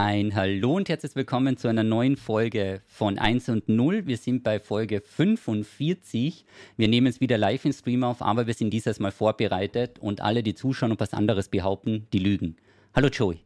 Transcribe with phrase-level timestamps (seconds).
[0.00, 4.06] Ein Hallo und herzlich willkommen zu einer neuen Folge von 1 und 0.
[4.06, 6.44] Wir sind bei Folge 45.
[6.76, 10.20] Wir nehmen es wieder live im Stream auf, aber wir sind dieses Mal vorbereitet und
[10.20, 12.54] alle, die zuschauen und was anderes behaupten, die lügen.
[12.94, 13.40] Hallo Joey.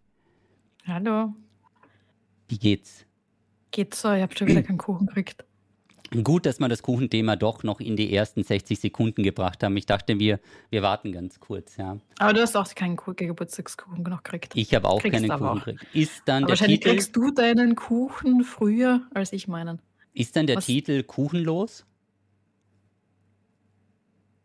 [0.86, 1.32] Hallo.
[2.48, 3.07] Wie geht's?
[3.71, 4.12] Geht's so?
[4.12, 5.46] Ich habe schon wieder keinen Kuchen gekriegt.
[6.22, 9.76] Gut, dass wir das Kuchenthema doch noch in die ersten 60 Sekunden gebracht haben.
[9.78, 11.96] Ich dachte, wir, wir warten ganz kurz, ja.
[12.18, 14.52] Aber du hast auch keinen Geburtstagskuchen noch gekriegt.
[14.54, 15.86] Ich habe auch Kriegst keinen Kuchen gekriegt.
[15.95, 19.80] Ist dann aber der wahrscheinlich Titel, kriegst du deinen Kuchen früher als ich meinen.
[20.12, 20.66] Ist dann der Was?
[20.66, 21.87] Titel Kuchenlos?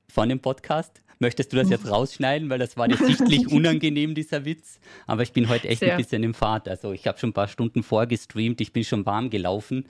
[0.07, 1.01] Von dem Podcast?
[1.19, 4.79] Möchtest du das jetzt rausschneiden, weil das war dir sichtlich unangenehm, dieser Witz.
[5.05, 5.91] Aber ich bin heute echt Sehr.
[5.91, 6.69] ein bisschen im Fahrt.
[6.69, 9.85] Also ich habe schon ein paar Stunden vorgestreamt, ich bin schon warm gelaufen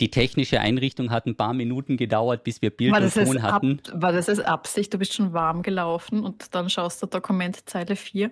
[0.00, 3.80] die technische Einrichtung hat ein paar Minuten gedauert, bis wir Bild war und Ton hatten.
[3.88, 4.94] Ab, war das als Absicht?
[4.94, 8.30] Du bist schon warm gelaufen und dann schaust du Dokument Zeile 4?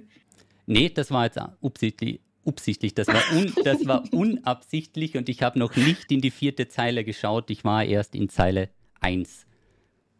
[0.66, 2.20] Nee, das war jetzt absichtlich.
[2.46, 6.68] Absichtlich, das war, un, das war unabsichtlich und ich habe noch nicht in die vierte
[6.68, 7.50] Zeile geschaut.
[7.50, 8.68] Ich war erst in Zeile
[9.00, 9.46] 1.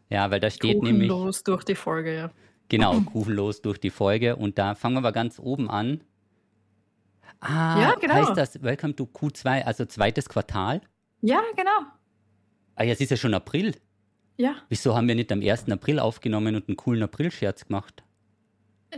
[0.09, 1.09] Ja, weil da steht kuchenlos nämlich.
[1.09, 2.31] Kuchenlos durch die Folge, ja.
[2.67, 4.35] Genau, kuchenlos durch die Folge.
[4.35, 6.01] Und da fangen wir mal ganz oben an.
[7.39, 8.15] Ah, ja, genau.
[8.15, 10.81] heißt das Welcome to Q2, also zweites Quartal?
[11.21, 11.91] Ja, genau.
[12.75, 13.75] Ah, jetzt ist ja schon April.
[14.37, 14.55] Ja.
[14.69, 15.69] Wieso haben wir nicht am 1.
[15.69, 18.03] April aufgenommen und einen coolen April-Scherz gemacht?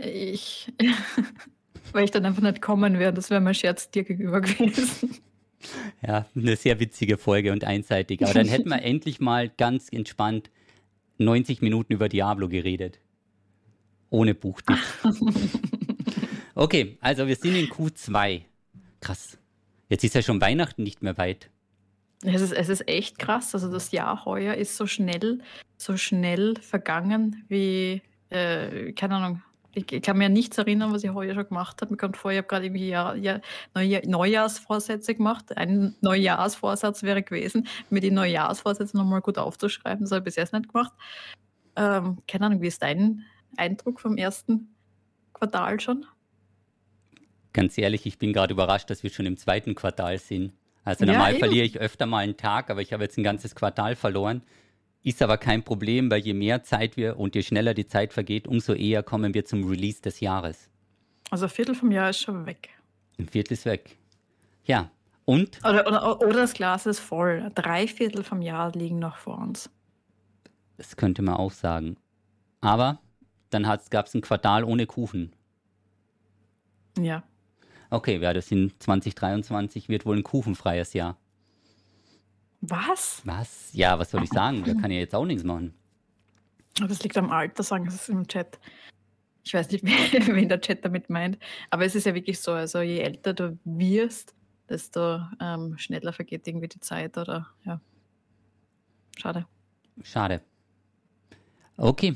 [0.00, 0.70] Ich.
[1.92, 3.12] Weil ich dann einfach nicht kommen wäre.
[3.12, 5.16] Das wäre mein Scherz dir gegenüber gewesen.
[6.00, 8.22] Ja, eine sehr witzige Folge und einseitig.
[8.22, 10.50] Aber dann hätten wir endlich mal ganz entspannt
[11.18, 12.98] 90 Minuten über Diablo geredet.
[14.08, 14.78] Ohne Buchtipp.
[16.54, 18.40] okay, also wir sind in Q2.
[19.00, 19.36] Krass.
[19.90, 21.50] Jetzt ist ja schon Weihnachten nicht mehr weit.
[22.22, 23.54] Es ist, es ist echt krass.
[23.54, 25.40] Also das Jahr heuer ist so schnell,
[25.76, 31.34] so schnell vergangen wie, äh, keine Ahnung, ich, kann mir nichts erinnern, was ich heuer
[31.34, 31.92] schon gemacht habe.
[31.92, 33.40] Mir kommt vor, ich habe gerade irgendwie Jahr, Jahr,
[33.74, 35.56] Neujahr, Neujahrsvorsätze gemacht.
[35.56, 40.04] Ein Neujahrsvorsatz wäre gewesen, mir die Neujahrsvorsätze nochmal gut aufzuschreiben.
[40.04, 40.92] Das habe ich bis jetzt nicht gemacht.
[41.76, 43.24] Ähm, keine Ahnung, wie ist dein
[43.56, 44.74] Eindruck vom ersten
[45.32, 46.04] Quartal schon?
[47.52, 50.52] Ganz ehrlich, ich bin gerade überrascht, dass wir schon im zweiten Quartal sind.
[50.84, 53.54] Also normal ja, verliere ich öfter mal einen Tag, aber ich habe jetzt ein ganzes
[53.54, 54.42] Quartal verloren.
[55.02, 58.46] Ist aber kein Problem, weil je mehr Zeit wir und je schneller die Zeit vergeht,
[58.46, 60.68] umso eher kommen wir zum Release des Jahres.
[61.30, 62.70] Also ein Viertel vom Jahr ist schon weg.
[63.18, 63.96] Ein Viertel ist weg.
[64.64, 64.90] Ja.
[65.24, 65.58] Und?
[65.64, 67.50] Oder, oder, oder das Glas ist voll.
[67.54, 69.70] Drei Viertel vom Jahr liegen noch vor uns.
[70.76, 71.96] Das könnte man auch sagen.
[72.60, 72.98] Aber
[73.50, 75.32] dann gab es ein Quartal ohne Kuchen.
[76.98, 77.22] Ja.
[77.90, 81.16] Okay, ja, das sind 2023 wird wohl ein kuchenfreies Jahr.
[82.60, 83.22] Was?
[83.24, 83.70] Was?
[83.72, 84.62] Ja, was soll ich sagen?
[84.64, 85.74] Da kann ich jetzt auch nichts machen.
[86.88, 88.58] Das liegt am Alter, sagen sie es im Chat.
[89.42, 91.38] Ich weiß nicht, wen der Chat damit meint.
[91.70, 94.34] Aber es ist ja wirklich so, also je älter du wirst,
[94.68, 97.80] desto ähm, schneller vergeht irgendwie die Zeit oder ja.
[99.16, 99.46] Schade.
[100.02, 100.40] Schade.
[101.76, 102.14] Okay,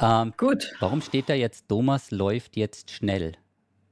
[0.00, 0.72] ähm, Gut.
[0.80, 3.32] Warum steht da jetzt, Thomas läuft jetzt schnell?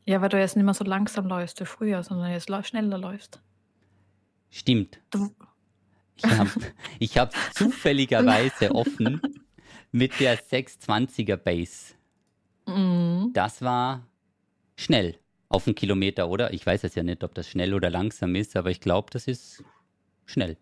[0.05, 3.41] Ja, weil du jetzt nicht mehr so langsam läufst wie früher, sondern jetzt schneller läufst.
[4.51, 5.01] Stimmt.
[5.11, 5.31] Du
[6.17, 6.25] ich
[7.19, 9.21] habe hab zufälligerweise offen
[9.91, 11.95] mit der 620er Base.
[12.67, 13.31] Mhm.
[13.33, 14.07] Das war
[14.77, 16.53] schnell auf einen Kilometer, oder?
[16.53, 19.27] Ich weiß jetzt ja nicht, ob das schnell oder langsam ist, aber ich glaube, das
[19.27, 19.63] ist
[20.25, 20.57] schnell.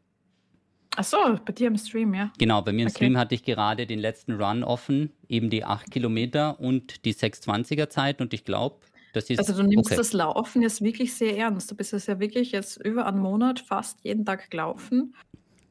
[0.96, 2.32] Ach so, bei dir im Stream, ja.
[2.38, 2.96] Genau, bei mir im okay.
[2.96, 7.88] Stream hatte ich gerade den letzten Run offen, eben die 8 Kilometer und die 620er
[7.88, 8.80] Zeit und ich glaube,
[9.12, 9.38] das ist.
[9.38, 9.96] Also du nimmst okay.
[9.96, 11.70] das Laufen jetzt wirklich sehr ernst.
[11.70, 15.14] Du bist jetzt ja wirklich jetzt über einen Monat fast jeden Tag gelaufen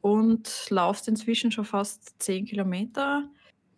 [0.00, 3.28] und laufst inzwischen schon fast 10 Kilometer.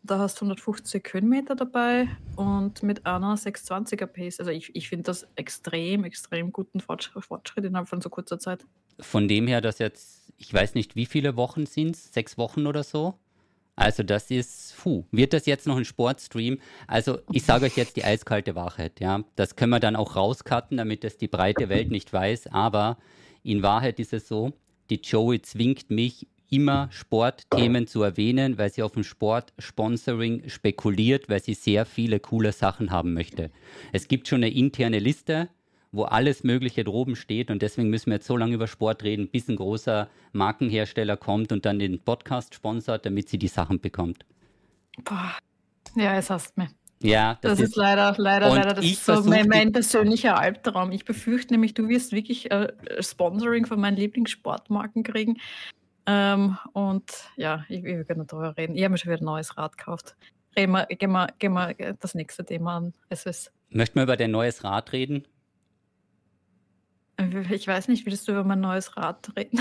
[0.05, 4.41] Da hast du 150 Höhenmeter dabei und mit einer 620er Pace.
[4.41, 8.65] Also ich, ich finde das extrem, extrem guten Fortschritt innerhalb von so kurzer Zeit.
[9.01, 12.67] Von dem her, dass jetzt ich weiß nicht, wie viele Wochen sind es, sechs Wochen
[12.67, 13.15] oder so.
[13.75, 16.59] Also das ist, puh, wird das jetzt noch ein Sportstream?
[16.87, 19.25] Also ich sage euch jetzt die eiskalte Wahrheit, ja.
[19.37, 22.49] Das können wir dann auch rauscutten, damit das die breite Welt nicht weiß.
[22.49, 22.99] Aber
[23.43, 24.53] in Wahrheit ist es so,
[24.91, 31.43] die Joey zwingt mich immer Sportthemen zu erwähnen, weil sie auf dem Sportsponsoring spekuliert, weil
[31.43, 33.51] sie sehr viele coole Sachen haben möchte.
[33.93, 35.49] Es gibt schon eine interne Liste,
[35.93, 37.51] wo alles Mögliche droben steht.
[37.51, 41.53] Und deswegen müssen wir jetzt so lange über Sport reden, bis ein großer Markenhersteller kommt
[41.53, 44.25] und dann den Podcast sponsert, damit sie die Sachen bekommt.
[45.05, 45.37] Boah.
[45.95, 46.69] Ja, es hast mir.
[47.03, 50.93] Ja, das, das ist, ist, leider, leider, leider, das ist so mein, mein, persönlicher Albtraum.
[50.93, 55.39] Ich befürchte nämlich, du wirst wirklich äh, Sponsoring von meinen Lieblingssportmarken kriegen.
[56.07, 58.77] Ähm, und ja, ich, ich will gar nicht darüber reden.
[58.77, 60.17] Ich habe mir schon wieder ein neues Rad gekauft.
[60.57, 62.95] Reden wir, gehen, wir, gehen wir das nächste Thema an.
[63.09, 65.25] Es ist Möchten wir über dein neues Rad reden?
[67.51, 69.59] Ich weiß nicht, willst du über mein neues Rad reden?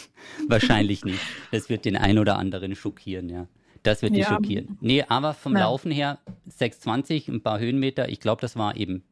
[0.48, 1.20] Wahrscheinlich nicht.
[1.52, 3.46] Das wird den einen oder anderen schockieren, ja.
[3.82, 4.28] Das wird die Ja.
[4.28, 4.78] schockieren.
[4.80, 5.60] Nee, aber vom Ja.
[5.60, 6.18] Laufen her
[6.48, 8.08] 6,20, ein paar Höhenmeter.
[8.08, 9.04] Ich glaube, das war eben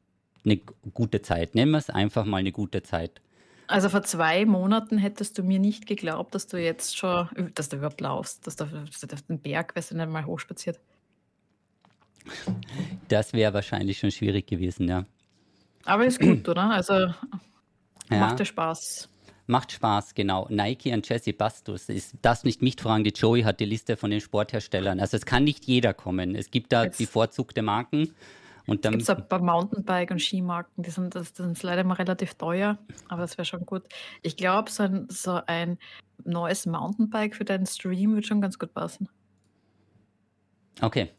[0.44, 0.56] eine
[0.94, 1.54] gute Zeit.
[1.54, 3.20] Nennen wir es einfach mal eine gute Zeit.
[3.68, 7.76] Also vor zwei Monaten hättest du mir nicht geglaubt, dass du jetzt schon, dass du
[7.76, 10.80] überhaupt laufst, dass du, dass du auf den Berg, weißt du, nicht mal hochspaziert.
[13.08, 15.04] Das wäre wahrscheinlich schon schwierig gewesen, ja.
[15.84, 16.70] Aber ist gut, oder?
[16.70, 17.12] Also
[18.10, 18.18] ja.
[18.18, 19.08] macht dir Spaß.
[19.46, 20.46] Macht Spaß, genau.
[20.50, 21.88] Nike und Jesse Bastos.
[21.88, 23.02] Ist das nicht mich fragen?
[23.04, 25.00] Die Joey hat die Liste von den Sportherstellern.
[25.00, 26.34] Also es kann nicht jeder kommen.
[26.34, 28.14] Es gibt da Jetzt- bevorzugte Marken.
[28.66, 31.80] Und dann Gibt es ein paar Mountainbike- und Skimarken, die sind, das, das ist leider
[31.80, 32.78] immer relativ teuer,
[33.08, 33.82] aber das wäre schon gut.
[34.22, 35.78] Ich glaube, so ein, so ein
[36.24, 39.08] neues Mountainbike für deinen Stream wird schon ganz gut passen.
[40.80, 41.10] Okay.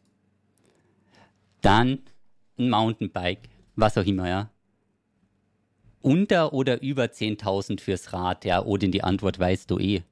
[1.62, 2.00] Dann
[2.58, 4.50] ein Mountainbike, was auch immer, ja.
[6.04, 8.64] Unter oder über 10.000 fürs Rad, ja.
[8.64, 10.04] Odin, die Antwort weißt du eh.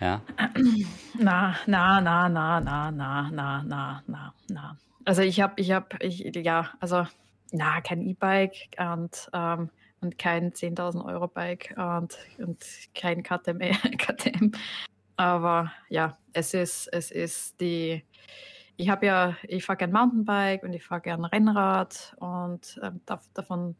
[0.00, 0.20] Ja.
[1.18, 4.76] Na, na, na, na, na, na, na, na, na, na.
[5.04, 7.06] Also ich habe, ich habe, ich, ja, also,
[7.52, 9.70] na, kein E-Bike und, ähm,
[10.00, 12.58] und kein 10.000 Euro Bike und, und
[12.94, 13.58] kein KTM,
[13.98, 14.52] KTM.
[15.16, 18.04] Aber ja, es ist, es ist die,
[18.76, 23.28] ich habe ja, ich fahre gern Mountainbike und ich fahre gern Rennrad und ähm, dav-
[23.34, 23.76] davon,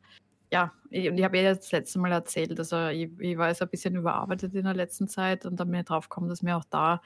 [0.50, 3.60] ja, ich, und ich habe ja das letzte Mal erzählt, also ich, ich war jetzt
[3.60, 6.56] ein bisschen überarbeitet in der letzten Zeit und dann bin ich drauf gekommen, dass mir
[6.56, 7.02] auch da,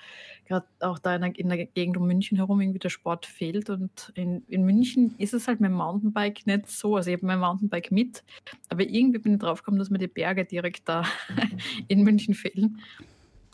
[0.47, 3.71] gerade auch da in der, in der Gegend um München herum irgendwie der Sport fehlt
[3.71, 7.27] und in, in München ist es halt mit dem Mountainbike nicht so, also ich habe
[7.27, 8.23] mein Mountainbike mit,
[8.69, 11.05] aber irgendwie bin ich drauf gekommen, dass mir die Berge direkt da
[11.89, 12.81] in München fehlen.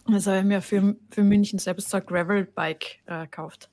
[0.05, 3.71] Also habe ich mir für, für München selbst so ein Gravelbike äh, gekauft.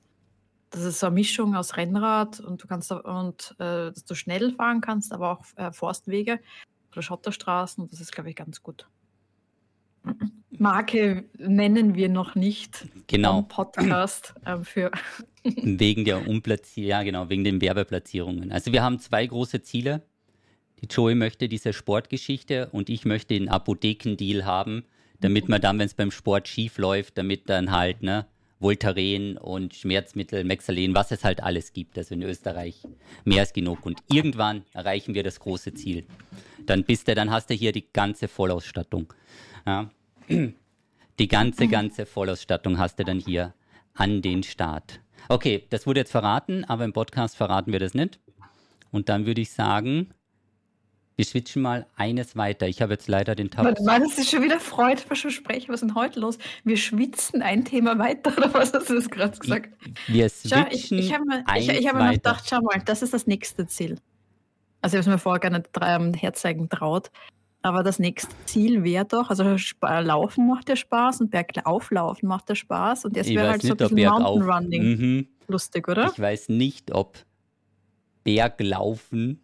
[0.75, 4.13] Das ist so eine Mischung aus Rennrad und du kannst da- und äh, dass du
[4.13, 6.41] schnell fahren kannst, aber auch äh, Forstwege
[6.91, 7.81] oder Schotterstraßen.
[7.81, 8.85] Und das ist, glaube ich, ganz gut.
[10.49, 13.43] Marke nennen wir noch nicht Genau.
[13.43, 14.91] Podcast ähm, für
[15.43, 18.51] Wegen der Umplatzierung, ja genau, wegen den Werbeplatzierungen.
[18.51, 20.05] Also wir haben zwei große Ziele.
[20.81, 24.83] Die Joey möchte diese Sportgeschichte und ich möchte den Apothekendeal haben,
[25.21, 28.27] damit man dann, wenn es beim Sport schief läuft, damit dann halt, ne,
[28.59, 32.83] Voltaren und Schmerzmittel, Mexalen, was es halt alles gibt, also in Österreich
[33.23, 33.85] mehr als genug.
[33.85, 36.05] Und irgendwann erreichen wir das große Ziel.
[36.65, 39.13] Dann bist du, dann hast du hier die ganze Vollausstattung.
[39.65, 39.91] Ja.
[41.19, 43.53] Die ganze, ganze Vollausstattung hast du dann hier
[43.93, 44.99] an den Start.
[45.29, 48.19] Okay, das wurde jetzt verraten, aber im Podcast verraten wir das nicht.
[48.91, 50.13] Und dann würde ich sagen,
[51.15, 52.67] wir switchen mal eines weiter.
[52.67, 53.63] Ich habe jetzt leider den Tab.
[53.63, 55.69] Man, man ist schon wieder Freude, was schon sprechen.
[55.69, 56.37] Was ist denn heute los?
[56.63, 59.69] Wir schwitzen ein Thema weiter, oder was hast du das gerade gesagt?
[60.07, 62.81] Wir Schau, ich, switchen ich habe mir, ich, eins ich hab mir gedacht, schau mal,
[62.83, 63.97] das ist das nächste Ziel.
[64.81, 67.09] Also ich habe es mir vorher gar nicht ähm, herzeigen traut.
[67.61, 72.55] Aber das nächste Ziel wäre doch, also Laufen macht ja Spaß und Bergauflaufen macht ja
[72.55, 73.05] Spaß.
[73.05, 74.19] Und jetzt wäre halt so ein nicht, ob bisschen bergauf.
[74.19, 75.27] Mountain Running Mhm.
[75.47, 76.11] lustig, oder?
[76.11, 77.17] Ich weiß nicht, ob
[78.23, 79.41] Berglaufen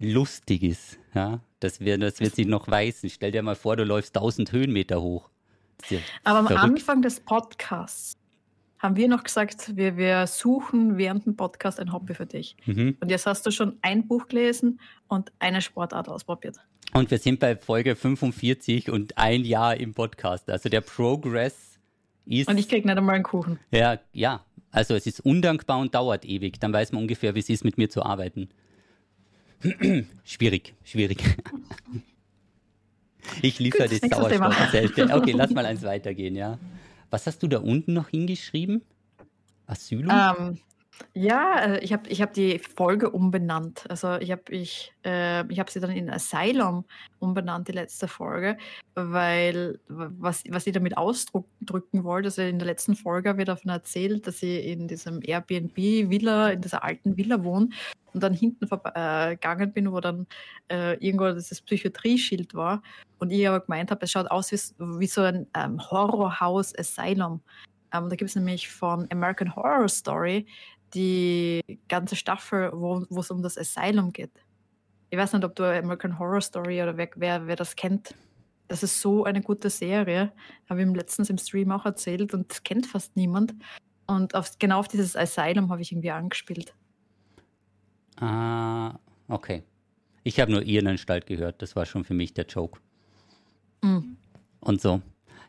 [0.00, 0.98] lustig ist.
[1.14, 3.10] Ja, das wird, das wird sich noch weisen.
[3.10, 5.30] Stell dir mal vor, du läufst 1000 Höhenmeter hoch.
[5.88, 6.64] Ja Aber am verrückt.
[6.64, 8.16] Anfang des Podcasts
[8.78, 12.56] haben wir noch gesagt, wir, wir suchen während dem Podcast ein Hobby für dich.
[12.64, 12.96] Mhm.
[13.00, 16.56] Und jetzt hast du schon ein Buch gelesen und eine Sportart ausprobiert.
[16.92, 20.50] Und wir sind bei Folge 45 und ein Jahr im Podcast.
[20.50, 21.78] Also der Progress
[22.24, 22.48] ist.
[22.48, 23.58] Und ich krieg nicht einmal einen Kuchen.
[23.70, 26.58] ja, ja, also es ist undankbar und dauert ewig.
[26.58, 28.48] Dann weiß man ungefähr, wie es ist, mit mir zu arbeiten.
[30.24, 31.22] Schwierig, schwierig.
[33.42, 34.50] Ich liefere Gut, Thema.
[34.50, 35.14] Sauerstoffzelte.
[35.14, 36.58] Okay, lass mal eins weitergehen, ja.
[37.10, 38.82] Was hast du da unten noch hingeschrieben?
[39.66, 40.10] Asylum?
[40.10, 40.58] Ähm,
[41.14, 43.84] ja, äh, ich habe ich hab die Folge umbenannt.
[43.88, 46.84] Also ich habe ich, äh, ich hab sie dann in Asylum
[47.18, 48.56] umbenannt, die letzte Folge,
[48.94, 54.26] weil was, was ich damit ausdrücken wollte, also in der letzten Folge wird davon erzählt,
[54.26, 57.74] dass sie in diesem Airbnb-Villa, in dieser alten Villa wohnen
[58.12, 60.26] und dann hinten äh, gegangen bin, wo dann
[60.70, 62.82] äh, irgendwo dieses Psychiatrieschild war
[63.18, 64.58] und ich aber gemeint habe, es schaut aus wie,
[64.98, 67.40] wie so ein ähm, Horrorhaus Asylum.
[67.92, 70.46] Ähm, da gibt es nämlich von American Horror Story
[70.94, 74.32] die ganze Staffel, wo es um das Asylum geht.
[75.10, 78.14] Ich weiß nicht, ob du American Horror Story oder wer, wer, wer das kennt.
[78.68, 80.32] Das ist so eine gute Serie.
[80.68, 83.54] Habe ich ihm letztens im Stream auch erzählt und das kennt fast niemand.
[84.06, 86.74] Und auf, genau auf dieses Asylum habe ich irgendwie angespielt.
[88.16, 89.64] Ah, okay.
[90.22, 91.62] Ich habe nur Irrenanstalt gehört.
[91.62, 92.80] Das war schon für mich der Joke.
[93.82, 94.16] Mhm.
[94.60, 95.00] Und so.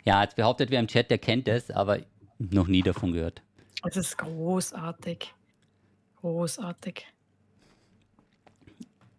[0.03, 1.99] Ja, jetzt behauptet wer im Chat, der kennt es, aber
[2.39, 3.43] noch nie davon gehört.
[3.83, 5.33] Es ist großartig.
[6.17, 7.05] Großartig.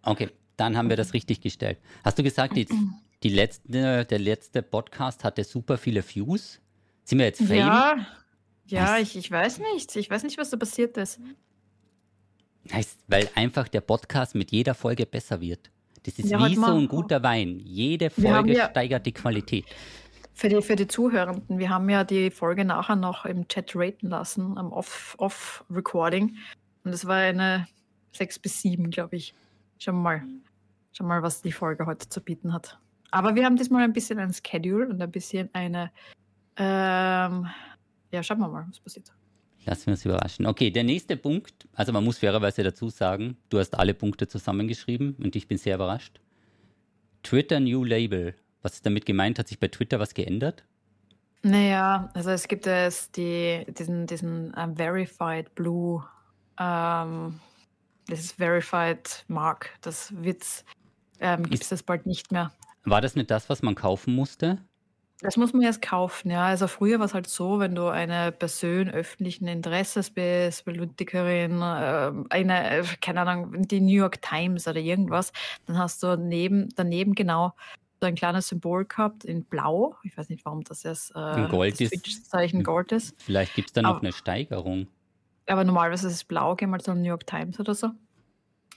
[0.03, 1.79] Okay, dann haben wir das richtig gestellt.
[2.05, 2.69] Hast du gesagt, die,
[3.23, 6.61] die letzte, der letzte Podcast hatte super viele Views?
[7.05, 7.57] Sind wir jetzt Fame?
[7.57, 8.07] Ja,
[8.67, 9.95] ja ich, ich weiß nicht.
[9.97, 11.21] Ich weiß nicht, was da passiert ist.
[12.73, 15.71] Heißt, weil einfach der Podcast mit jeder Folge besser wird.
[16.05, 17.61] Das ist ja, wie so ein guter Wein.
[17.61, 19.65] Jede Folge ja, steigert die Qualität.
[20.35, 24.09] Für die, für die Zuhörenden, wir haben ja die Folge nachher noch im Chat raten
[24.09, 26.25] lassen, am Off-Recording.
[26.25, 27.67] Off und es war eine
[28.13, 29.35] 6 bis 7, glaube ich.
[29.79, 30.23] Schauen wir mal.
[30.95, 32.79] Wir mal, was die Folge heute zu bieten hat.
[33.11, 35.91] Aber wir haben diesmal ein bisschen ein Schedule und ein bisschen eine.
[36.57, 37.47] Ähm,
[38.11, 39.13] ja, schauen wir mal, was passiert.
[39.65, 40.47] Lassen wir uns überraschen.
[40.47, 45.17] Okay, der nächste Punkt, also man muss fairerweise dazu sagen, du hast alle Punkte zusammengeschrieben
[45.23, 46.21] und ich bin sehr überrascht.
[47.23, 48.35] Twitter New Label.
[48.63, 49.39] Was ist damit gemeint?
[49.39, 50.65] Hat sich bei Twitter was geändert?
[51.43, 56.05] Naja, also es gibt es die, diesen, diesen uh, Verified Blue,
[56.59, 57.41] ähm,
[58.07, 59.71] das Verified Mark.
[59.81, 60.45] Das wird
[61.23, 62.53] ähm, gibt es bald nicht mehr.
[62.85, 64.59] War das nicht das, was man kaufen musste?
[65.21, 66.47] Das muss man erst kaufen, ja.
[66.47, 72.13] Also früher war es halt so, wenn du eine Person öffentlichen Interesses bist, Politikerin, äh,
[72.31, 75.33] eine, äh, keine Ahnung, die New York Times oder irgendwas,
[75.67, 77.53] dann hast du neben, daneben genau
[78.03, 79.95] so ein kleines Symbol gehabt in Blau.
[80.03, 83.15] Ich weiß nicht, warum das jetzt äh, Gold das Zeichen Gold ist.
[83.23, 84.89] Vielleicht gibt es da noch aber, eine Steigerung.
[85.47, 87.91] Aber normalerweise ist es blau, gehen wir zu New York Times oder so.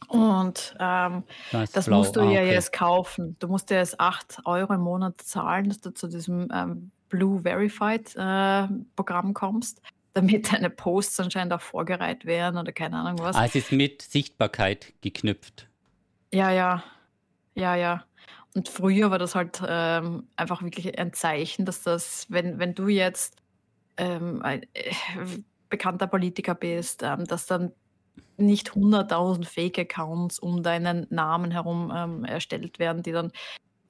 [0.09, 1.97] Und ähm, das blau.
[1.97, 2.51] musst du ah, ja okay.
[2.51, 3.35] jetzt kaufen.
[3.39, 7.41] Du musst ja jetzt 8 Euro im Monat zahlen, dass du zu diesem ähm, Blue
[7.41, 9.81] Verified äh, Programm kommst,
[10.13, 13.35] damit deine Posts anscheinend auch vorgereiht werden oder keine Ahnung was.
[13.35, 15.67] Ah, es ist mit Sichtbarkeit geknüpft.
[16.31, 16.83] Ja, ja.
[17.55, 18.03] Ja, ja.
[18.55, 22.87] Und früher war das halt ähm, einfach wirklich ein Zeichen, dass das, wenn, wenn du
[22.87, 23.35] jetzt
[23.97, 24.93] ähm, ein äh,
[25.69, 27.73] bekannter Politiker bist, ähm, dass dann
[28.37, 33.31] nicht 100.000 Fake-Accounts um deinen Namen herum ähm, erstellt werden, die dann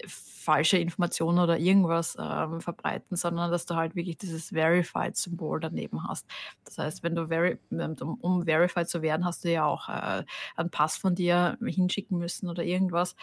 [0.07, 6.27] falsche Informationen oder irgendwas ähm, verbreiten, sondern dass du halt wirklich dieses Verified-Symbol daneben hast.
[6.65, 10.23] Das heißt, wenn du veri um, um verified zu werden, hast du ja auch äh,
[10.55, 13.15] einen Pass von dir hinschicken müssen oder irgendwas.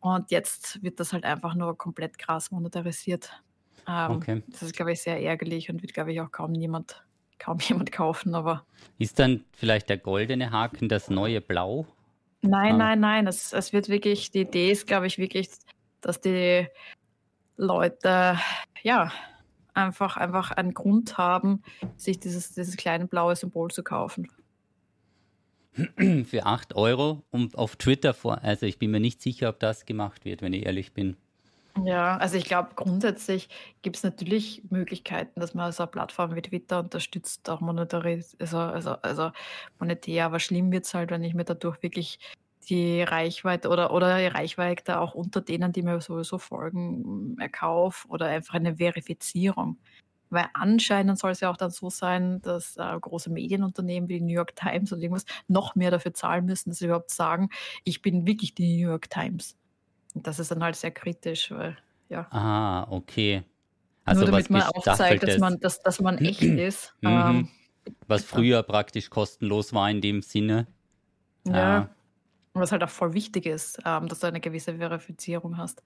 [0.00, 3.42] Und jetzt wird das halt einfach nur komplett krass monetarisiert.
[3.88, 4.42] Ähm, okay.
[4.48, 7.04] Das ist, glaube ich, sehr ärgerlich und wird, glaube ich, auch kaum niemand
[7.38, 8.64] kaum jemand kaufen, aber.
[8.98, 11.86] Ist dann vielleicht der goldene Haken das neue Blau?
[12.42, 12.78] Nein, ah.
[12.78, 13.26] nein, nein.
[13.26, 15.48] Es, es wird wirklich, die Idee ist, glaube ich, wirklich,
[16.00, 16.66] dass die
[17.56, 18.38] Leute,
[18.82, 19.12] ja,
[19.74, 21.62] einfach, einfach einen Grund haben,
[21.96, 24.28] sich dieses, dieses kleine blaue Symbol zu kaufen.
[26.24, 28.42] Für 8 Euro und auf Twitter vor.
[28.42, 31.16] Also ich bin mir nicht sicher, ob das gemacht wird, wenn ich ehrlich bin.
[31.84, 33.48] Ja, also ich glaube, grundsätzlich
[33.82, 38.02] gibt es natürlich Möglichkeiten, dass man so eine Plattform wie Twitter unterstützt, auch monetär,
[38.40, 39.30] also, also, also
[39.78, 42.18] monetär, aber schlimm wird es halt, wenn ich mir dadurch wirklich
[42.68, 48.26] die Reichweite oder, oder die Reichweite auch unter denen, die mir sowieso folgen, erkaufe oder
[48.26, 49.78] einfach eine Verifizierung.
[50.30, 54.24] Weil anscheinend soll es ja auch dann so sein, dass äh, große Medienunternehmen wie die
[54.24, 57.48] New York Times oder irgendwas noch mehr dafür zahlen müssen, dass sie überhaupt sagen,
[57.84, 59.56] ich bin wirklich die New York Times.
[60.14, 61.76] Das ist dann halt sehr kritisch, weil,
[62.08, 62.26] ja.
[62.30, 63.44] Ah, okay.
[64.04, 66.94] Also Nur damit man aufzeigt, dass man, dass, dass man echt ist.
[67.00, 67.08] Mhm.
[67.10, 67.48] Ähm,
[68.06, 70.66] was früher praktisch kostenlos war in dem Sinne.
[71.46, 71.78] Ja.
[71.78, 71.90] Ah.
[72.52, 75.82] Und was halt auch voll wichtig ist, ähm, dass du eine gewisse Verifizierung hast.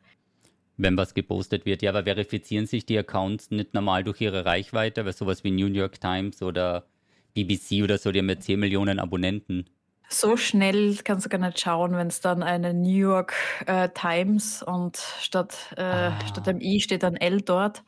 [0.77, 1.83] Wenn was gepostet wird.
[1.83, 5.67] Ja, aber verifizieren sich die Accounts nicht normal durch ihre Reichweite, weil sowas wie New
[5.67, 6.87] York Times oder
[7.35, 9.67] BBC oder so, die haben ja 10 Millionen Abonnenten
[10.13, 13.35] so schnell kannst du gar nicht schauen, wenn es dann eine New York
[13.67, 16.27] äh, Times und statt, äh, ah.
[16.27, 17.83] statt dem I steht ein L dort,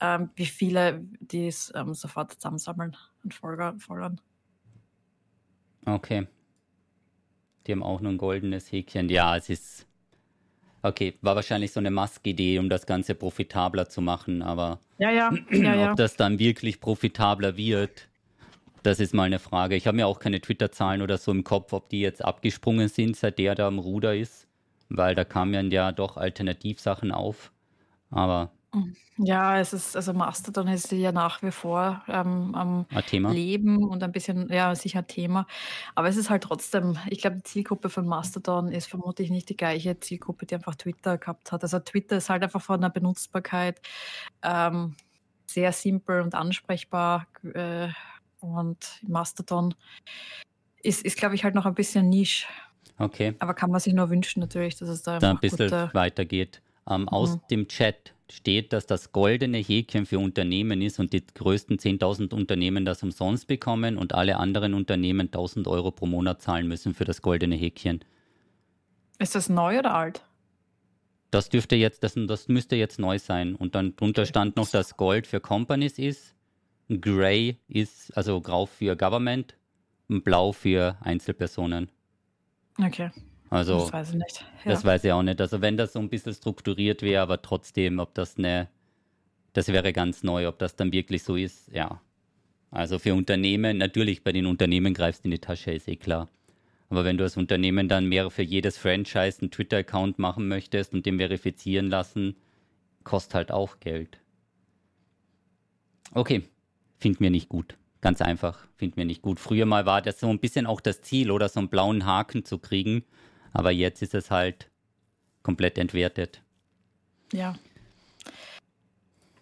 [0.00, 4.20] ähm, wie viele die es ähm, sofort zusammensammeln und folgern.
[5.86, 6.26] Okay.
[7.66, 9.08] Die haben auch nur ein goldenes Häkchen.
[9.08, 9.86] Ja, es ist.
[10.82, 15.32] Okay, war wahrscheinlich so eine Mask-Idee, um das Ganze profitabler zu machen, aber ja, ja.
[15.50, 18.08] ja, ob das dann wirklich profitabler wird,
[18.82, 19.76] das ist mal eine Frage.
[19.76, 23.16] Ich habe mir auch keine Twitter-Zahlen oder so im Kopf, ob die jetzt abgesprungen sind,
[23.16, 24.46] seit der da am Ruder ist,
[24.88, 27.52] weil da kamen ja doch Alternativsachen auf.
[28.10, 28.50] Aber.
[29.16, 32.86] Ja, es ist, also Mastodon ist ja nach wie vor ähm, am
[33.32, 35.46] Leben und ein bisschen, ja, sicher Thema.
[35.94, 39.56] Aber es ist halt trotzdem, ich glaube, die Zielgruppe von Mastodon ist vermutlich nicht die
[39.56, 41.62] gleiche Zielgruppe, die einfach Twitter gehabt hat.
[41.62, 43.80] Also Twitter ist halt einfach von der Benutzbarkeit
[44.42, 44.94] ähm,
[45.46, 47.26] sehr simpel und ansprechbar.
[47.54, 47.88] Äh,
[48.38, 49.74] und Mastodon
[50.82, 52.46] ist, ist glaube ich, halt noch ein bisschen Nische.
[52.98, 53.34] Okay.
[53.40, 55.90] Aber kann man sich nur wünschen natürlich, dass es da, da ein bisschen gute...
[55.92, 56.62] weitergeht.
[56.90, 57.40] Ähm, aus mhm.
[57.50, 62.84] dem Chat steht, dass das goldene Häkchen für Unternehmen ist und die größten 10.000 Unternehmen
[62.84, 67.22] das umsonst bekommen und alle anderen Unternehmen 1.000 Euro pro Monat zahlen müssen für das
[67.22, 68.04] goldene Häkchen.
[69.18, 70.24] Ist das neu oder alt?
[71.30, 73.54] Das dürfte jetzt, das, das müsste jetzt neu sein.
[73.54, 76.34] Und dann drunter stand noch, dass Gold für Companies ist,
[76.88, 79.56] Grey ist, also grau für Government
[80.08, 81.88] und blau für Einzelpersonen.
[82.78, 83.10] Okay.
[83.50, 84.44] Also, das weiß ich nicht.
[84.64, 84.72] Ja.
[84.72, 85.40] das weiß ich auch nicht.
[85.40, 88.68] Also wenn das so ein bisschen strukturiert wäre, aber trotzdem, ob das eine,
[89.52, 92.00] das wäre ganz neu, ob das dann wirklich so ist, ja.
[92.70, 96.28] Also für Unternehmen, natürlich bei den Unternehmen greifst du in die Tasche, ist eh klar.
[96.88, 101.04] Aber wenn du als Unternehmen dann mehr für jedes Franchise einen Twitter-Account machen möchtest und
[101.04, 102.36] den verifizieren lassen,
[103.02, 104.20] kostet halt auch Geld.
[106.12, 106.42] Okay,
[106.98, 107.76] find mir nicht gut.
[108.00, 109.40] Ganz einfach, find mir nicht gut.
[109.40, 112.44] Früher mal war das so ein bisschen auch das Ziel, oder so einen blauen Haken
[112.44, 113.04] zu kriegen.
[113.52, 114.70] Aber jetzt ist es halt
[115.42, 116.40] komplett entwertet.
[117.32, 117.54] Ja.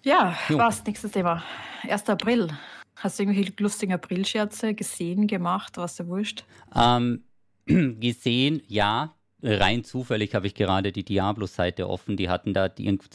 [0.02, 0.58] Ja, Jo.
[0.58, 0.84] was?
[0.84, 1.42] Nächstes Thema.
[1.82, 2.08] 1.
[2.08, 2.48] April.
[2.96, 5.76] Hast du irgendwelche lustigen Aprilscherze gesehen, gemacht?
[5.76, 6.44] Was dir wurscht?
[6.74, 7.24] Ähm,
[7.66, 9.14] gesehen, ja.
[9.40, 12.16] Rein zufällig habe ich gerade die Diablo-Seite offen.
[12.16, 12.66] Die hatten da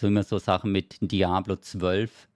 [0.01, 2.29] immer so Sachen mit Diablo 12.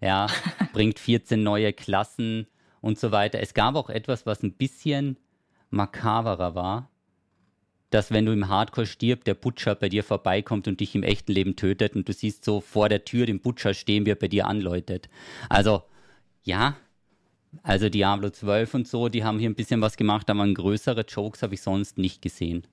[0.00, 0.26] Ja,
[0.72, 2.46] bringt 14 neue Klassen
[2.80, 3.40] und so weiter.
[3.40, 5.18] Es gab auch etwas, was ein bisschen
[5.70, 6.88] makaberer war.
[7.96, 11.32] Dass, wenn du im Hardcore stirbst, der Butcher bei dir vorbeikommt und dich im echten
[11.32, 14.28] Leben tötet und du siehst so vor der Tür den Butcher stehen, wie er bei
[14.28, 15.08] dir anläutet.
[15.48, 15.82] Also,
[16.44, 16.76] ja,
[17.62, 21.42] also Diablo 12 und so, die haben hier ein bisschen was gemacht, aber größere Jokes
[21.42, 22.66] habe ich sonst nicht gesehen.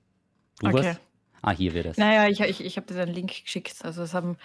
[0.60, 0.88] Du Okay.
[0.88, 1.00] was?
[1.40, 1.96] Ah, hier wird es.
[1.96, 3.82] Naja, ich, ich, ich habe dir den Link geschickt.
[3.82, 4.36] Also es haben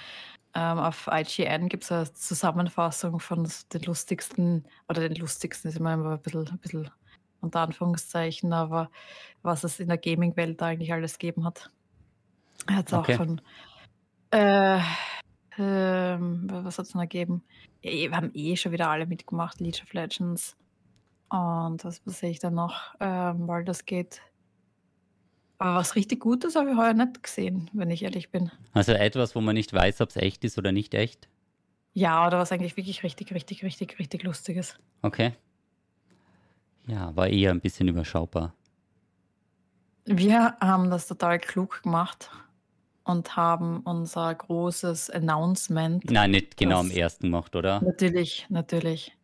[0.56, 5.92] ähm, auf IGN gibt es eine Zusammenfassung von den lustigsten, oder den lustigsten ist immer
[5.92, 6.90] ein bisschen, ein bisschen
[7.42, 8.90] unter Anführungszeichen, aber
[9.42, 11.70] was es in der Gaming-Welt eigentlich alles gegeben hat.
[12.68, 13.14] Er hat es Okay.
[13.14, 13.42] auch von
[14.32, 14.80] äh,
[15.58, 17.44] ähm, was hat es noch gegeben?
[17.82, 20.56] Ja, wir haben eh schon wieder alle mitgemacht, League of Legends.
[21.30, 22.96] Und was, was sehe ich da noch?
[23.00, 24.22] Ähm, weil das geht.
[25.58, 28.50] Aber was richtig Gutes habe ich heuer nicht gesehen, wenn ich ehrlich bin.
[28.74, 31.28] Also etwas, wo man nicht weiß, ob es echt ist oder nicht echt.
[31.94, 34.78] Ja, oder was eigentlich wirklich richtig, richtig, richtig, richtig Lustiges.
[35.02, 35.34] Okay.
[36.88, 38.54] Ja, war eher ein bisschen überschaubar.
[40.06, 42.32] Wir haben das total klug gemacht
[43.04, 46.10] und haben unser großes Announcement.
[46.10, 47.82] Nein, nicht genau am ersten gemacht, oder?
[47.82, 49.16] Natürlich, natürlich.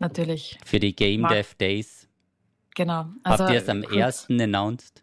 [0.00, 2.08] Natürlich, Für die Game Dev Days.
[2.76, 3.06] genau.
[3.24, 5.02] Also, Habt ihr es am kurz- ersten announced?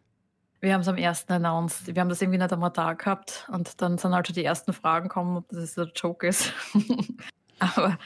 [0.62, 1.94] Wir haben es am ersten announced.
[1.94, 4.72] Wir haben das irgendwie nicht einmal da gehabt und dann sind halt schon die ersten
[4.74, 6.54] Fragen kommen, ob das ein Joke ist.
[7.60, 8.00] Aber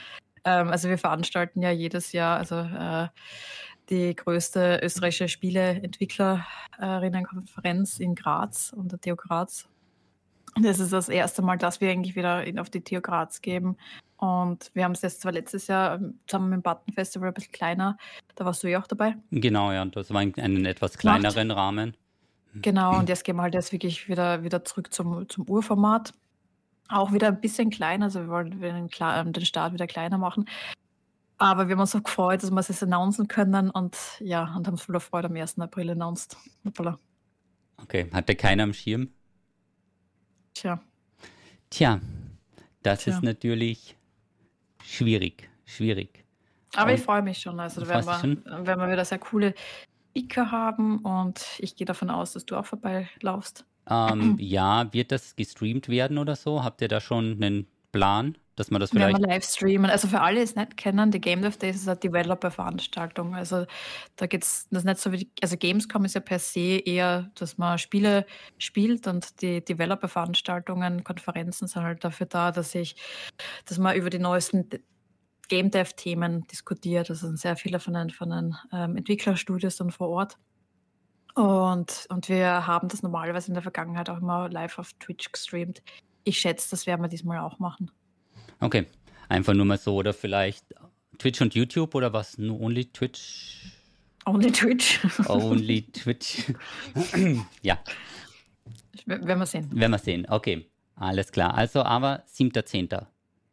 [0.50, 3.08] ähm, also wir veranstalten ja jedes Jahr also äh,
[3.90, 9.68] die größte österreichische Spieleentwicklerinnenkonferenz in Graz und der TU Graz.
[10.56, 13.78] Und das ist das erste Mal, dass wir eigentlich wieder auf die TU Graz geben.
[14.18, 17.34] Und wir haben es jetzt zwar letztes Jahr ähm, zusammen mit dem Button Festival ein
[17.34, 17.98] bisschen kleiner,
[18.36, 19.16] da warst du ja auch dabei.
[19.32, 19.86] Genau, ja.
[19.86, 21.00] Das war in einem etwas Macht.
[21.00, 21.96] kleineren Rahmen.
[22.56, 26.14] Genau, und jetzt gehen wir halt jetzt wirklich wieder, wieder zurück zum, zum Urformat.
[26.90, 30.46] Auch wieder ein bisschen kleiner, also wir wollen den, ähm, den Start wieder kleiner machen.
[31.38, 34.68] Aber wir haben uns so gefreut, dass wir es jetzt announcen können und ja, und
[34.68, 35.60] haben es voller Freude am 1.
[35.60, 36.36] April announced.
[36.66, 37.00] Hoppala.
[37.82, 39.10] Okay, hatte keiner am Schirm?
[40.54, 40.82] Tja,
[41.70, 42.02] Tja,
[42.84, 43.14] das Tja.
[43.14, 43.96] ist natürlich
[44.84, 46.26] schwierig, schwierig.
[46.76, 47.60] aber ich Und- freue mich schon.
[47.60, 49.54] Also werden wir, dich werden wir wieder sehr coole
[50.10, 53.64] Speaker haben und ich gehe davon aus, dass du auch vorbeilaufst.
[53.90, 56.64] Ähm, ja, wird das gestreamt werden oder so?
[56.64, 59.18] Habt ihr da schon einen Plan, dass man das vielleicht...
[59.18, 59.90] wir live streamen.
[59.90, 63.34] Also für alle, die es nicht kennen, die Game Dev Days ist eine Developer-Veranstaltung.
[63.34, 63.66] Also
[64.16, 67.32] da geht es das nicht so wie, die, also Gamescom ist ja per se eher,
[67.36, 68.26] dass man Spiele
[68.58, 72.96] spielt und die Developer-Veranstaltungen, Konferenzen sind halt dafür da, dass ich,
[73.66, 74.70] dass man über die neuesten
[75.48, 77.10] Game Dev-Themen diskutiert.
[77.10, 80.38] Das sind sehr viele von den, von den ähm, Entwicklerstudios dann vor Ort.
[81.36, 85.82] Und, und wir haben das normalerweise in der Vergangenheit auch immer live auf Twitch gestreamt.
[86.24, 87.92] Ich schätze, das werden wir diesmal auch machen.
[88.60, 88.88] Okay,
[89.30, 90.66] einfach nur mal so oder vielleicht
[91.18, 92.38] Twitch und YouTube oder was?
[92.38, 93.74] Nur only Twitch?
[94.26, 95.00] Only Twitch.
[95.28, 96.54] Only Twitch?
[97.62, 97.80] ja,
[99.06, 99.70] Werden wir sehen.
[99.74, 100.26] werden wir sehen.
[100.30, 100.66] Okay,
[100.96, 101.54] alles klar.
[101.56, 103.06] Also aber 7.10.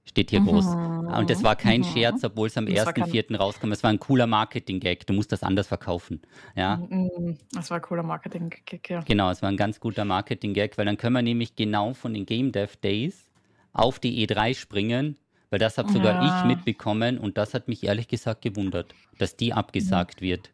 [0.08, 0.66] steht hier groß.
[0.66, 1.84] Und das war kein Mhm.
[1.84, 3.36] Scherz, obwohl es am Das war kein- 1.4.
[3.36, 3.72] rauskam.
[3.72, 5.06] Es war ein cooler Marketing-Gag.
[5.06, 6.22] Du musst das anders verkaufen.
[6.54, 9.00] Ja, Mm, Das war ein cooler Marketing-Kick, ja.
[9.00, 12.24] Genau, es war ein ganz guter Marketing-Gag, weil dann können wir nämlich genau von den
[12.26, 13.30] Game Dev Days
[13.72, 15.18] auf die E3 springen,
[15.50, 16.40] weil das habe sogar Ja.
[16.40, 20.50] ich mitbekommen und das hat mich ehrlich gesagt gewundert, dass die abgesagt wird.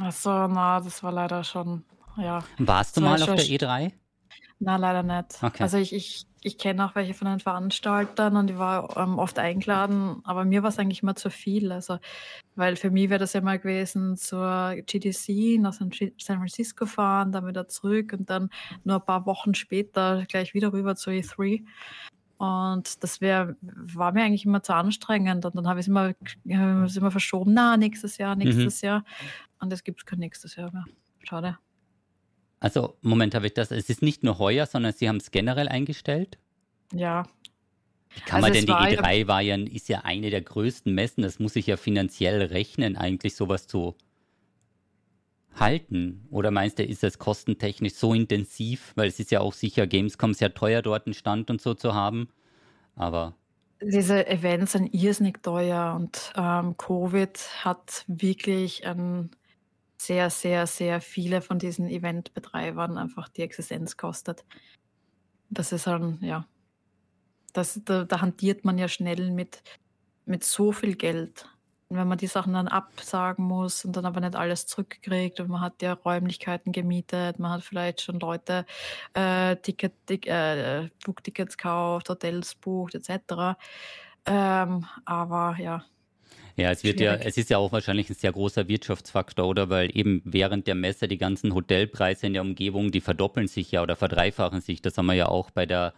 [0.00, 1.84] Achso, na, das war leider schon,
[2.16, 2.44] ja.
[2.58, 3.92] Warst du mal auf der sch- E3?
[4.60, 5.42] Na, leider nicht.
[5.42, 5.62] Okay.
[5.62, 9.38] Also ich, ich, ich kenne auch welche von den Veranstaltern und ich war ähm, oft
[9.38, 11.70] eingeladen, aber mir war es eigentlich immer zu viel.
[11.70, 11.98] Also,
[12.56, 17.46] weil für mich wäre das ja mal gewesen, zur GDC nach San Francisco fahren, dann
[17.46, 18.48] wieder zurück und dann
[18.84, 21.62] nur ein paar Wochen später gleich wieder rüber zur E3.
[22.38, 25.44] Und das wär, war mir eigentlich immer zu anstrengend.
[25.44, 26.14] Und dann habe ich es immer, äh,
[26.46, 28.42] immer verschoben, na, nächstes Jahr, mhm.
[28.44, 28.86] nächstes mhm.
[28.86, 29.04] Jahr.
[29.58, 30.86] Und es gibt kein nächstes Jahr mehr.
[31.22, 31.58] Schade.
[32.60, 33.70] Also, Moment, habe ich das.
[33.70, 36.38] Es ist nicht nur heuer, sondern Sie haben es generell eingestellt?
[36.92, 37.24] Ja.
[38.10, 40.92] Wie kann also man denn die E3 ja, war ja, ist ja eine der größten
[40.94, 43.96] Messen, das muss sich ja finanziell rechnen, eigentlich sowas zu
[45.54, 46.26] halten.
[46.30, 48.92] Oder meinst du, ist das kostentechnisch so intensiv?
[48.96, 51.94] Weil es ist ja auch sicher, Gamescom sehr teuer, dort einen Stand und so zu
[51.94, 52.28] haben.
[52.96, 53.36] Aber.
[53.82, 59.30] Diese Events sind irrsinnig teuer und ähm, Covid hat wirklich ein
[60.00, 64.44] sehr, sehr, sehr viele von diesen Eventbetreibern einfach die Existenz kostet.
[65.50, 66.46] Das ist dann, ja,
[67.52, 69.62] das, da, da hantiert man ja schnell mit,
[70.24, 71.46] mit so viel Geld.
[71.88, 75.50] Und wenn man die Sachen dann absagen muss und dann aber nicht alles zurückkriegt und
[75.50, 78.64] man hat ja Räumlichkeiten gemietet, man hat vielleicht schon Leute
[79.12, 79.92] äh, Ticket,
[80.26, 83.58] äh, Flugtickets gekauft, Hotels bucht etc.
[84.24, 85.84] Ähm, aber ja,
[86.60, 89.68] ja, es wird ja, es ist ja auch wahrscheinlich ein sehr großer Wirtschaftsfaktor, oder?
[89.70, 93.82] Weil eben während der Messe die ganzen Hotelpreise in der Umgebung, die verdoppeln sich ja
[93.82, 94.82] oder verdreifachen sich.
[94.82, 95.94] Das haben wir ja auch bei der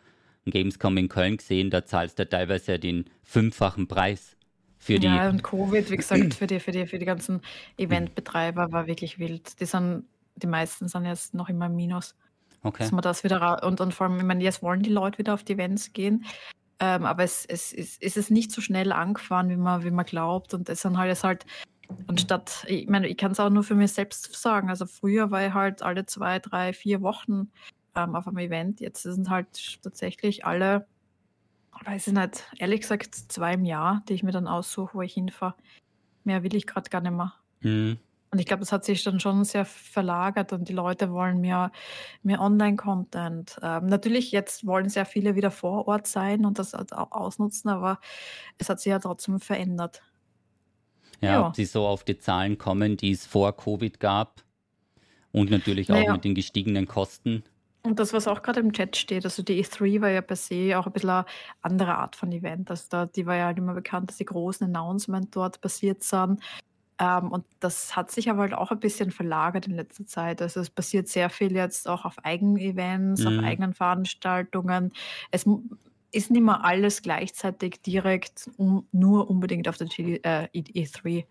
[0.47, 1.71] Gamescom in Köln gesehen.
[1.71, 4.37] Da zahlst du teilweise den fünffachen Preis
[4.79, 5.07] für die.
[5.07, 7.41] Ja, und Covid, wie gesagt, für die, für die, für die ganzen
[7.77, 9.61] Eventbetreiber war wirklich wild.
[9.61, 10.05] Die sind,
[10.37, 12.15] die meisten sind jetzt noch immer im Minus.
[12.65, 12.85] Okay.
[12.85, 15.35] Dass man das wieder und, und vor allem, ich meine, jetzt wollen die Leute wieder
[15.35, 16.25] auf die Events gehen.
[16.83, 20.05] Ähm, aber es, es, es, es ist nicht so schnell angefahren, wie man, wie man
[20.05, 20.53] glaubt.
[20.53, 21.47] Und es sind halt, es halt
[22.09, 24.69] anstatt, ich meine, ich kann es auch nur für mich selbst sagen.
[24.69, 27.53] Also früher war ich halt alle zwei, drei, vier Wochen
[27.95, 28.81] ähm, auf einem Event.
[28.81, 30.89] Jetzt sind halt tatsächlich alle,
[31.85, 35.15] weiß ich nicht, ehrlich gesagt, zwei im Jahr, die ich mir dann aussuche, wo ich
[35.15, 35.55] hinfahre.
[36.25, 37.33] Mehr will ich gerade gar nicht mehr.
[37.61, 38.01] Mhm.
[38.33, 41.71] Und ich glaube, das hat sich dann schon sehr verlagert und die Leute wollen mehr,
[42.23, 43.59] mehr Online-Content.
[43.63, 48.01] Ähm, natürlich, jetzt wollen sehr viele wieder vor Ort sein und das auch ausnutzen, aber
[48.57, 50.03] es hat sich ja trotzdem verändert.
[51.21, 51.47] Ja, ja.
[51.47, 54.43] ob sie so auf die Zahlen kommen, die es vor Covid gab
[55.31, 56.15] und natürlich auch naja.
[56.15, 57.45] mit den gestiegenen Kosten.
[57.83, 60.79] Und das, was auch gerade im Chat steht, also die E3 war ja per se
[60.79, 61.27] auch ein bisschen eine
[61.61, 62.71] andere Art von Event.
[62.71, 66.41] Also da, die war ja halt immer bekannt, dass die großen Announcements dort passiert sind.
[67.03, 70.41] Ähm, und das hat sich aber halt auch ein bisschen verlagert in letzter Zeit.
[70.41, 73.27] Also es passiert sehr viel jetzt auch auf eigenen Events, mhm.
[73.41, 74.93] auf eigenen Veranstaltungen.
[75.33, 75.45] Es
[76.13, 81.27] ist nicht mehr alles gleichzeitig direkt um, nur unbedingt auf der G äh, E3.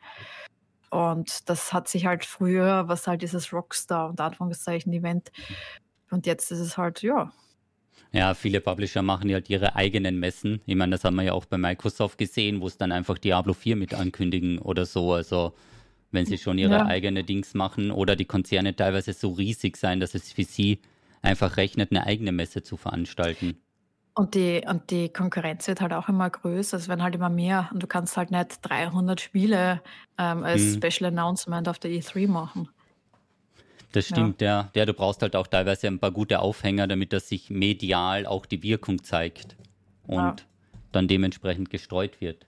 [0.89, 5.31] Und das hat sich halt früher, was halt dieses Rockstar und Anführungszeichen Event.
[6.09, 7.31] Und jetzt ist es halt, ja,
[8.11, 10.61] ja, viele Publisher machen halt ihre eigenen Messen.
[10.65, 13.53] Ich meine, das haben wir ja auch bei Microsoft gesehen, wo es dann einfach Diablo
[13.53, 15.13] 4 mit ankündigen oder so.
[15.13, 15.53] Also
[16.11, 16.85] wenn sie schon ihre ja.
[16.85, 20.79] eigene Dings machen oder die Konzerne teilweise so riesig sein, dass es für sie
[21.21, 23.57] einfach rechnet, eine eigene Messe zu veranstalten.
[24.13, 26.75] Und die, und die Konkurrenz wird halt auch immer größer.
[26.75, 27.69] Es werden halt immer mehr.
[27.71, 29.81] Und du kannst halt nicht 300 Spiele
[30.17, 30.81] ähm, als hm.
[30.81, 32.67] Special Announcement auf der E3 machen.
[33.91, 34.71] Das stimmt, ja.
[34.75, 34.85] ja.
[34.85, 38.63] Du brauchst halt auch teilweise ein paar gute Aufhänger, damit das sich medial auch die
[38.63, 39.57] Wirkung zeigt
[40.07, 40.35] und ja.
[40.91, 42.45] dann dementsprechend gestreut wird.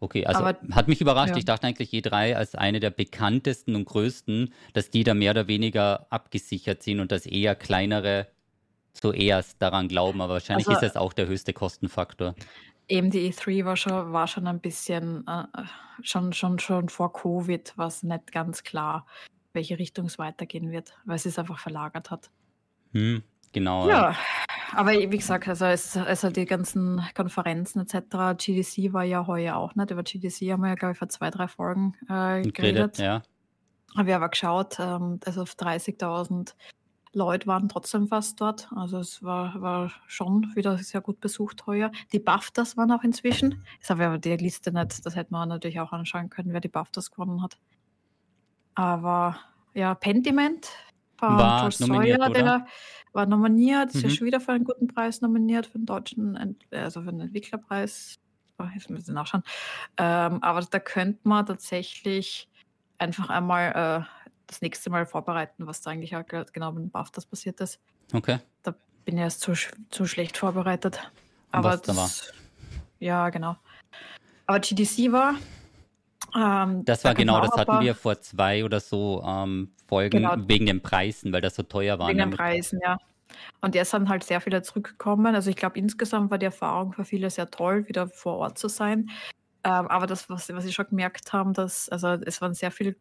[0.00, 1.32] Okay, also Aber, hat mich überrascht.
[1.32, 1.36] Ja.
[1.36, 5.46] Ich dachte eigentlich E3 als eine der bekanntesten und größten, dass die da mehr oder
[5.46, 8.26] weniger abgesichert sind und dass eher kleinere
[8.94, 10.22] zuerst daran glauben.
[10.22, 12.34] Aber wahrscheinlich also, ist das auch der höchste Kostenfaktor.
[12.88, 15.44] Eben die E3 war schon, war schon ein bisschen, äh,
[16.02, 19.06] schon, schon, schon vor Covid war es nicht ganz klar
[19.52, 22.30] welche Richtung es weitergehen wird, weil es es einfach verlagert hat.
[22.92, 23.88] Hm, genau.
[23.88, 24.16] Ja,
[24.74, 29.74] aber wie gesagt, also, es, also die ganzen Konferenzen etc., GDC war ja heuer auch
[29.74, 29.90] nicht.
[29.90, 32.54] Über GDC haben wir ja, glaube ich, vor zwei, drei Folgen äh, geredet.
[32.54, 32.98] geredet.
[32.98, 33.22] Ja.
[33.96, 36.54] Haben wir aber geschaut, ähm, also auf 30.000
[37.12, 38.68] Leute waren trotzdem fast dort.
[38.74, 41.90] Also es war, war schon wieder sehr gut besucht heuer.
[42.12, 43.64] Die BAFTAs waren auch inzwischen.
[43.80, 46.60] Das habe ich aber die Liste nicht, das hätte man natürlich auch anschauen können, wer
[46.60, 47.58] die BAFTAs gewonnen hat.
[48.74, 49.38] Aber
[49.74, 50.68] ja, Pentiment
[51.16, 52.66] von war George nominiert, Sawyer, der
[53.12, 54.12] war nominiert, ist ja mhm.
[54.14, 58.18] schon wieder für einen guten Preis nominiert, für den deutschen, also für den Entwicklerpreis.
[58.58, 59.42] Oh, jetzt müssen wir nachschauen.
[59.96, 62.48] Ähm, aber da könnte man tatsächlich
[62.98, 67.26] einfach einmal äh, das nächste Mal vorbereiten, was da eigentlich auch genau mit dem BAFTAs
[67.26, 67.80] passiert ist.
[68.12, 68.38] Okay.
[68.62, 69.54] Da bin ich erst zu,
[69.90, 71.10] zu schlecht vorbereitet.
[71.52, 72.10] Aber was das, da war.
[72.98, 73.56] Ja, genau.
[74.46, 75.34] Aber GDC war
[76.36, 80.36] ähm, das war genau, das hatten wir vor zwei oder so ähm, Folgen genau.
[80.46, 82.08] wegen den Preisen, weil das so teuer war.
[82.08, 82.98] Wegen den Preisen, ja.
[83.60, 85.34] Und jetzt sind halt sehr viele zurückgekommen.
[85.34, 88.68] Also ich glaube, insgesamt war die Erfahrung für viele sehr toll, wieder vor Ort zu
[88.68, 89.10] sein.
[89.64, 92.96] Ähm, aber das, was, was ich schon gemerkt haben, dass, also es waren sehr viele,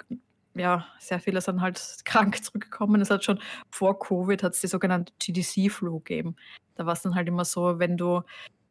[0.56, 3.02] ja, sehr viele sind halt krank zurückgekommen.
[3.02, 3.39] Es hat schon
[3.72, 6.36] vor Covid hat es die sogenannte GDC-Flu gegeben.
[6.76, 8.22] Da war es dann halt immer so, wenn du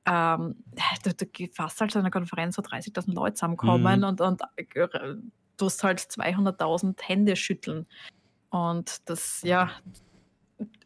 [0.09, 0.57] ähm,
[1.05, 4.05] du, du fast halt zu einer Konferenz, wo 30.000 Leute zusammenkommen mhm.
[4.05, 4.65] und, und äh,
[5.57, 7.87] du hast halt 200.000 Hände schütteln.
[8.51, 9.71] Und das, ja,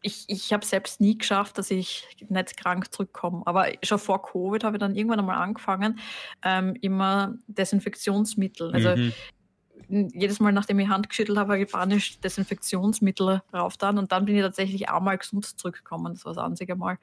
[0.01, 3.43] ich, ich habe selbst nie geschafft, dass ich nicht krank zurückkomme.
[3.45, 5.99] Aber schon vor Covid habe ich dann irgendwann einmal angefangen,
[6.43, 8.73] ähm, immer Desinfektionsmittel.
[8.73, 10.09] Also mhm.
[10.13, 14.25] jedes Mal, nachdem ich Hand geschüttelt habe, habe ich panisch Desinfektionsmittel drauf dann und dann
[14.25, 16.13] bin ich tatsächlich einmal gesund zurückgekommen.
[16.13, 16.97] Das war das einzige Mal.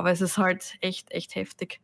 [0.00, 1.78] Aber es ist halt echt, echt heftig.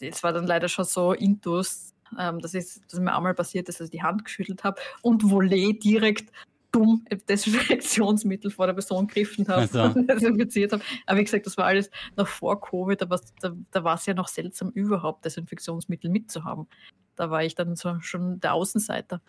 [0.00, 3.78] Es war dann leider schon so intus, ähm, dass, ich, dass mir einmal passiert ist,
[3.78, 6.32] dass ich die Hand geschüttelt habe und Volley direkt
[6.72, 9.82] dumm Desinfektionsmittel vor der Person gegriffen habe also.
[9.84, 10.82] und desinfiziert habe.
[11.06, 14.14] Aber wie gesagt, das war alles noch vor Covid, aber da, da war es ja
[14.14, 16.66] noch seltsam, überhaupt Desinfektionsmittel mitzuhaben.
[17.14, 19.22] Da war ich dann so schon der Außenseiter.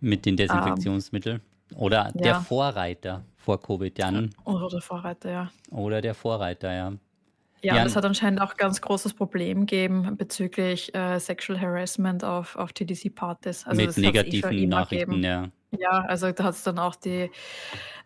[0.00, 1.42] Mit den Desinfektionsmitteln?
[1.72, 2.22] Um, Oder ja.
[2.22, 4.34] der Vorreiter vor Covid, Jan?
[4.44, 5.50] Oder der Vorreiter, ja.
[5.70, 6.94] Oder der Vorreiter, ja.
[7.62, 12.24] Ja, ja, das hat anscheinend auch ein ganz großes Problem gegeben bezüglich äh, Sexual Harassment
[12.24, 13.66] auf, auf TDC-Partys.
[13.66, 15.50] Also Mit negativen Nachrichten, ja.
[15.78, 17.30] Ja, also da hat es dann auch die,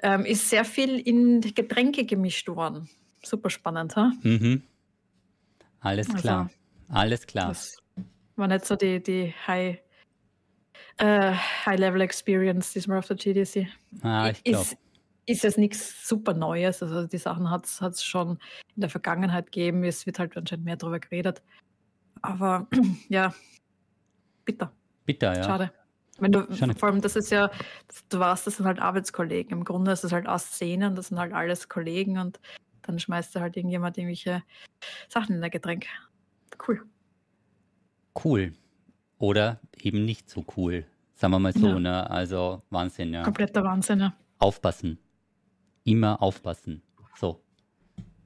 [0.03, 2.91] ähm, ist sehr viel in Getränke gemischt worden.
[3.23, 4.13] Super spannend, ha?
[4.23, 4.63] Mhm.
[5.81, 6.51] Alles also, klar.
[6.89, 7.49] Also, Alles klar.
[7.49, 7.77] Das
[8.37, 9.79] war nicht so die, die High,
[10.99, 11.33] äh,
[11.65, 13.69] High-Level-Experience diesmal auf der GDC.
[14.03, 14.77] Ah, ich glaube ist
[15.27, 16.83] jetzt nichts super Neues.
[16.83, 18.39] Also die Sachen hat es schon
[18.75, 19.85] in der Vergangenheit gegeben.
[19.85, 21.43] Es wird halt anscheinend mehr darüber geredet.
[22.23, 22.67] Aber
[23.09, 23.35] ja,
[24.45, 24.73] bitter.
[25.05, 25.43] Bitter, ja.
[25.43, 25.73] Schade.
[26.19, 27.51] Wenn du, vor allem, das ist ja,
[28.09, 29.53] du weißt, das sind halt Arbeitskollegen.
[29.53, 32.39] Im Grunde ist es halt aus Szenen, das sind halt alles Kollegen und
[32.83, 34.45] dann schmeißt du halt irgendjemand irgendwelche
[35.09, 35.87] Sachen in der Getränk.
[36.67, 36.83] Cool.
[38.25, 38.53] Cool.
[39.19, 40.87] Oder eben nicht so cool.
[41.17, 41.81] Sagen wir mal so, ja.
[41.81, 42.11] ne?
[42.11, 43.25] Also Wahnsinn, ja.
[43.25, 44.15] Kompletter Wahnsinn, ja.
[44.39, 44.99] Aufpassen
[45.85, 46.83] immer aufpassen.
[47.17, 47.41] So,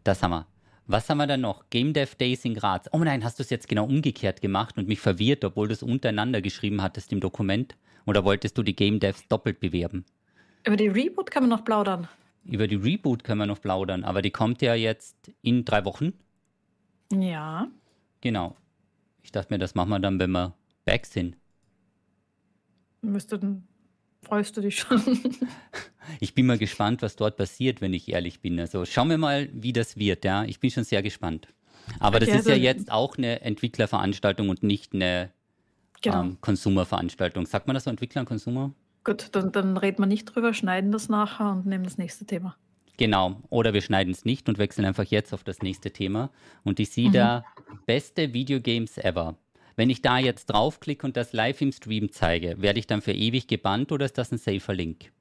[0.05, 0.47] das haben wir.
[0.87, 1.69] Was haben wir dann noch?
[1.69, 2.89] Game Dev Days in Graz.
[2.93, 5.83] Oh nein, hast du es jetzt genau umgekehrt gemacht und mich verwirrt, obwohl du es
[5.83, 7.77] untereinander geschrieben hattest im Dokument?
[8.07, 10.07] Oder wolltest du die Game Devs doppelt bewerben?
[10.65, 12.09] Über die Reboot kann man noch plaudern.
[12.45, 16.15] Über die Reboot können wir noch plaudern, aber die kommt ja jetzt in drei Wochen.
[17.13, 17.69] Ja.
[18.23, 18.57] Genau.
[19.23, 20.55] Ich dachte mir, das machen wir dann, wenn wir
[20.87, 21.37] back sind.
[23.03, 23.61] Müsste
[24.23, 25.03] freust du dich schon?
[26.21, 28.59] ich bin mal gespannt, was dort passiert, wenn ich ehrlich bin.
[28.59, 30.25] Also schauen wir mal, wie das wird.
[30.25, 31.49] Ja, ich bin schon sehr gespannt.
[32.01, 35.31] Aber okay, das ist also, ja jetzt auch eine Entwicklerveranstaltung und nicht eine
[36.01, 36.23] genau.
[36.23, 37.47] ähm, Konsumerveranstaltung.
[37.47, 38.73] Sagt man das so, Entwickler und Konsumer?
[39.05, 42.57] Gut, dann, dann reden wir nicht drüber, schneiden das nachher und nehmen das nächste Thema.
[42.99, 46.31] Genau, oder wir schneiden es nicht und wechseln einfach jetzt auf das nächste Thema.
[46.65, 47.13] Und ich sehe mhm.
[47.13, 47.45] da
[47.87, 49.37] beste Videogames ever.
[49.77, 53.13] Wenn ich da jetzt draufklicke und das live im Stream zeige, werde ich dann für
[53.13, 55.13] ewig gebannt oder ist das ein safer Link?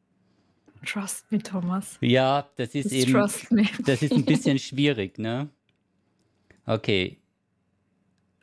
[0.86, 1.98] Trust me, Thomas.
[2.02, 3.14] Ja, das ist Just eben.
[3.14, 3.66] Trust me.
[3.86, 5.50] das ist ein bisschen schwierig, ne?
[6.66, 7.20] Okay.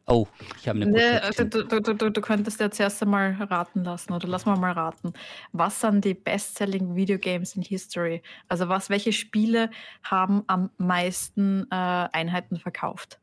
[0.06, 0.26] Oh,
[0.60, 4.28] ich habe eine nee, du, du, du, du, könntest jetzt erst einmal raten lassen oder
[4.28, 5.14] lass mal mal raten.
[5.52, 8.22] Was sind die best-selling Videogames in History?
[8.48, 9.70] Also was, welche Spiele
[10.02, 13.18] haben am meisten äh, Einheiten verkauft?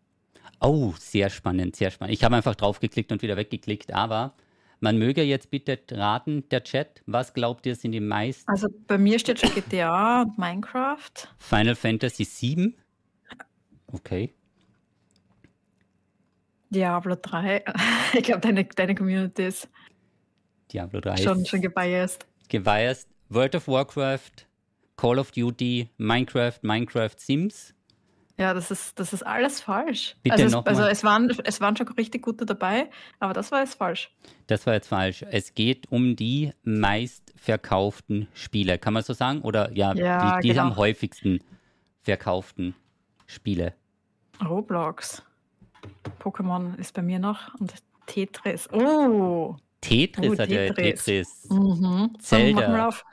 [0.60, 2.16] Oh, sehr spannend, sehr spannend.
[2.16, 4.34] Ich habe einfach draufgeklickt und wieder weggeklickt, aber
[4.82, 8.50] man möge jetzt bitte raten, der Chat, was glaubt ihr sind die meisten?
[8.50, 11.12] Also bei mir steht schon GTA und Minecraft.
[11.38, 12.76] Final Fantasy 7?
[13.88, 14.34] Okay.
[16.70, 17.64] Diablo 3.
[18.14, 19.70] Ich glaube, deine, deine Community ist
[20.74, 22.26] Diablo 3 schon, schon gebiased.
[22.50, 23.08] Gebiased.
[23.30, 24.48] World of Warcraft,
[24.98, 27.74] Call of Duty, Minecraft, Minecraft Sims.
[28.38, 30.16] Ja, das ist, das ist alles falsch.
[30.24, 32.90] Bitte also, es, also es, waren, es waren schon richtig gute dabei,
[33.20, 34.12] aber das war jetzt falsch.
[34.48, 35.24] Das war jetzt falsch.
[35.30, 38.78] Es geht um die meistverkauften Spiele.
[38.78, 39.42] Kann man so sagen?
[39.42, 40.68] Oder ja, ja die, die genau.
[40.68, 41.40] am häufigsten
[42.02, 42.76] verkauften
[43.28, 43.74] Spiele.
[44.44, 45.24] Roblox.
[46.20, 47.74] Pokémon ist bei mir noch und
[48.06, 48.72] Tetris.
[48.72, 49.56] Oh!
[49.82, 50.68] Tetris oh, hat Tetris.
[50.68, 51.50] ja Tetris.
[51.50, 52.16] Mhm.
[52.20, 52.62] Zelda.
[52.62, 53.06] Machen wir auf.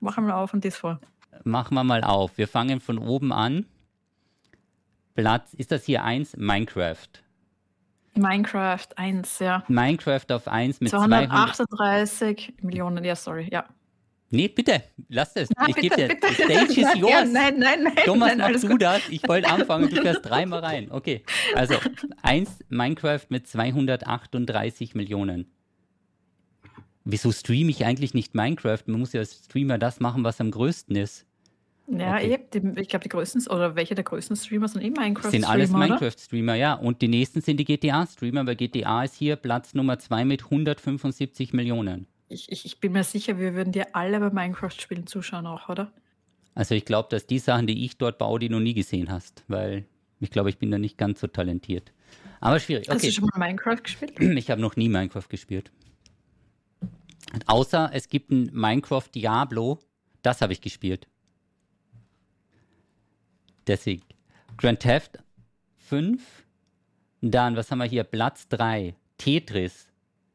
[0.00, 1.00] Machen wir auf und das vor.
[1.44, 2.38] Machen wir mal auf.
[2.38, 3.66] Wir fangen von oben an.
[5.14, 6.36] Platz, ist das hier 1?
[6.36, 7.08] Minecraft.
[8.14, 9.64] Minecraft 1, ja.
[9.68, 12.62] Minecraft auf 1 mit 238 200...
[12.64, 13.64] Millionen, ja, sorry, ja.
[14.34, 15.50] Nee, bitte, lass es.
[15.56, 16.08] Ah, ich gebe dir.
[16.08, 17.10] The stage is yours.
[17.10, 17.94] Ja, nein, nein, nein.
[18.06, 18.80] Thomas, nein, mach du gut.
[18.80, 19.02] das.
[19.10, 20.90] Ich wollte anfangen, du fährst dreimal rein.
[20.90, 21.22] Okay,
[21.54, 21.74] also
[22.22, 25.52] 1 Minecraft mit 238 Millionen.
[27.04, 28.82] Wieso streame ich eigentlich nicht Minecraft?
[28.86, 31.26] Man muss ja als Streamer das machen, was am größten ist.
[31.88, 32.38] Ja, Okay.
[32.54, 35.70] die, ich glaube, die größten, oder welche der größten Streamer sind eh Minecraft-Streamer, sind alles?
[35.70, 36.74] Minecraft-Streamer, ja.
[36.74, 41.52] Und die nächsten sind die GTA-Streamer, weil GTA ist hier Platz Nummer 2 mit 175
[41.52, 42.06] Millionen.
[42.28, 45.92] Ich, ich, ich bin mir sicher, wir würden dir alle bei Minecraft-Spielen zuschauen auch, oder?
[46.54, 49.44] Also ich glaube, dass die Sachen, die ich dort baue, die noch nie gesehen hast,
[49.48, 49.84] weil
[50.20, 51.92] ich glaube, ich bin da nicht ganz so talentiert.
[52.40, 52.88] Aber schwierig.
[52.88, 54.18] Hast Okay, du schon mal Minecraft gespielt?
[54.20, 55.70] ich habe noch nie Minecraft gespielt.
[57.46, 59.78] Außer es gibt ein Minecraft Diablo,
[60.22, 61.08] das habe ich gespielt.
[63.66, 64.02] Deswegen.
[64.56, 65.18] Grand Theft
[65.76, 66.44] 5.
[67.20, 68.04] Dann, was haben wir hier?
[68.04, 68.94] Platz 3.
[69.18, 69.88] Tetris.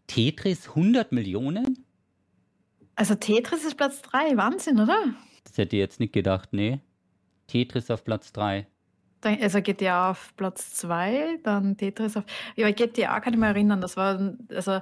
[0.07, 1.85] Tetris 100 Millionen?
[2.95, 5.13] Also Tetris ist Platz 3, Wahnsinn, oder?
[5.43, 6.79] Das hätte ich jetzt nicht gedacht, nee.
[7.47, 8.65] Tetris auf Platz 3.
[9.27, 12.23] Dann, also GTA auf Platz 2, dann Tetris auf.
[12.55, 14.81] Ja, GTA kann ich mich erinnern, das waren also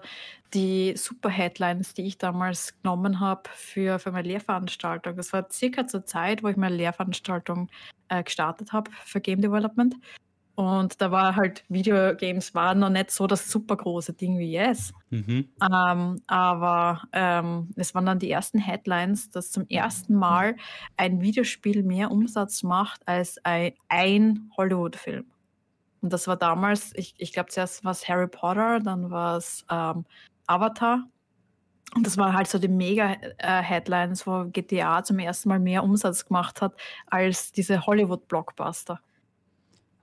[0.54, 5.16] die super Headlines, die ich damals genommen habe für, für meine Lehrveranstaltung.
[5.16, 7.70] Das war circa zur Zeit, wo ich meine Lehrveranstaltung
[8.10, 9.96] äh, gestartet habe für Game Development.
[10.56, 14.94] Und da war halt Videogames waren noch nicht so das super große Ding wie jetzt.
[15.10, 15.50] Mhm.
[15.62, 20.56] Ähm, aber ähm, es waren dann die ersten Headlines, dass zum ersten Mal
[20.96, 25.26] ein Videospiel mehr Umsatz macht als ein, ein Hollywood-Film.
[26.02, 29.66] Und das war damals, ich, ich glaube zuerst war es Harry Potter, dann war es
[29.70, 30.06] ähm,
[30.48, 31.04] Avatar.
[31.96, 36.62] Und das war halt so die Mega-Headlines, wo GTA zum ersten Mal mehr Umsatz gemacht
[36.62, 36.74] hat
[37.08, 39.00] als diese Hollywood-Blockbuster.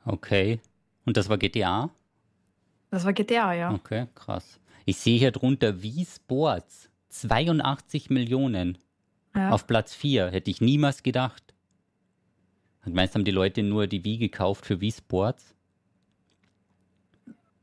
[0.04, 0.60] Okay.
[1.06, 1.90] Und das war GTA?
[2.90, 3.72] Das war GTA, ja.
[3.74, 4.60] Okay, krass.
[4.84, 6.88] Ich sehe hier drunter Wii Sports.
[7.10, 8.78] 82 Millionen.
[9.34, 9.50] ja.
[9.50, 10.30] Auf Platz 4.
[10.30, 11.54] Hätte ich niemals gedacht.
[12.84, 15.54] Und meinst haben die Leute nur die Wii gekauft für Wii Sports?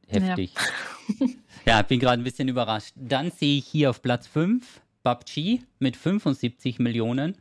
[0.08, 0.54] Heftig.
[1.65, 2.93] Ja, bin gerade ein bisschen überrascht.
[2.95, 7.36] Dann sehe ich hier auf Platz 5 PUBG mit 75 Millionen.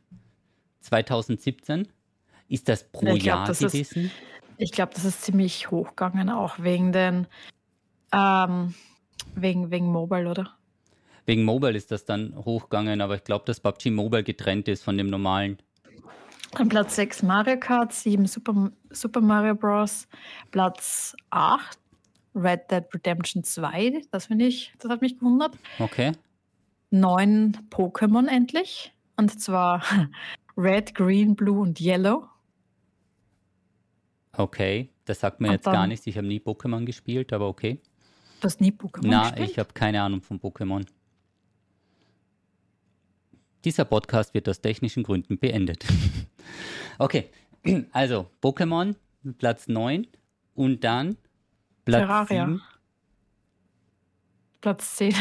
[0.81, 1.87] 2017.
[2.49, 4.11] Ist das pro Ja, ich glaub, Jahr das ist- gewesen?
[4.59, 7.27] Ich glaube, das ist ziemlich hochgegangen, auch wegen den
[8.13, 8.75] ähm,
[9.35, 10.55] wegen, wegen Mobile, oder?
[11.27, 14.97] Wegen Mobile ist das dann hochgegangen, aber ich glaube, dass PUBG Mobile getrennt ist von
[14.97, 15.59] dem normalen.
[16.55, 20.09] An Platz 6 Mario Kart, 7 Super, Super Mario Bros.
[20.51, 21.79] Platz 8
[22.35, 25.57] Red Dead Redemption 2, das finde ich, das hat mich gewundert.
[25.79, 26.13] Okay.
[26.91, 28.93] 9 Pokémon endlich.
[29.17, 29.83] Und zwar
[30.57, 32.27] Red, Green, Blue und Yellow.
[34.39, 34.89] Okay.
[35.05, 36.07] Das sagt mir Und jetzt gar nichts.
[36.07, 37.81] Ich habe nie Pokémon gespielt, aber okay.
[38.41, 39.51] Du hast nie Pokémon Na, gespielt?
[39.51, 40.87] ich habe keine Ahnung von Pokémon.
[43.65, 45.85] Dieser Podcast wird aus technischen Gründen beendet.
[46.99, 47.31] okay,
[47.93, 48.95] also Pokémon,
[49.39, 50.07] Platz 9
[50.55, 51.17] und dann
[51.85, 52.47] Platz Terraria.
[52.47, 52.63] 7.
[54.61, 55.15] Platz 10.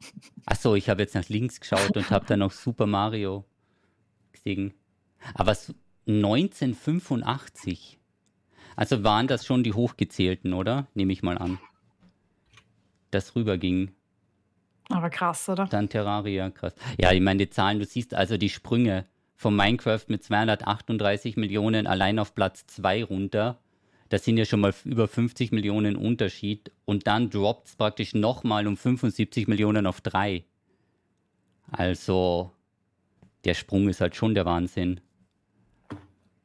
[0.46, 3.44] Achso, ich habe jetzt nach links geschaut und habe dann noch Super Mario
[4.32, 4.74] gesehen.
[5.34, 5.74] Aber so
[6.06, 7.99] 1985.
[8.80, 10.86] Also waren das schon die hochgezählten, oder?
[10.94, 11.58] Nehme ich mal an.
[13.10, 13.90] Das rüberging.
[14.88, 15.66] Aber krass, oder?
[15.66, 16.74] Dann Terraria, krass.
[16.98, 19.04] Ja, ich meine, die Zahlen, du siehst also die Sprünge
[19.36, 23.58] von Minecraft mit 238 Millionen allein auf Platz 2 runter.
[24.08, 26.72] Das sind ja schon mal über 50 Millionen Unterschied.
[26.86, 30.42] Und dann droppt es praktisch nochmal um 75 Millionen auf 3.
[31.70, 32.50] Also,
[33.44, 35.02] der Sprung ist halt schon der Wahnsinn.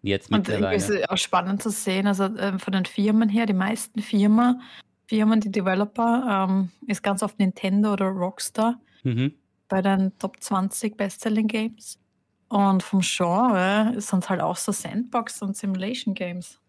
[0.05, 3.47] Jetzt Und irgendwie ist es auch spannend zu sehen, also ähm, von den Firmen her,
[3.47, 4.61] die meisten Firmen,
[5.07, 9.33] Firmen, die Developer, ähm, ist ganz oft Nintendo oder Rockstar Mhm.
[9.67, 11.97] bei den Top 20 Bestselling Games.
[12.49, 16.59] Und vom Genre sind halt auch so Sandbox und Simulation Games.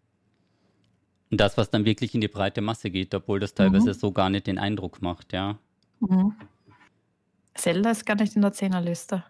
[1.30, 3.94] Und das, was dann wirklich in die breite Masse geht, obwohl das teilweise Mhm.
[3.94, 5.58] so gar nicht den Eindruck macht, ja.
[6.00, 6.34] Mhm.
[7.54, 9.24] Zelda ist gar nicht in der 10er-Liste.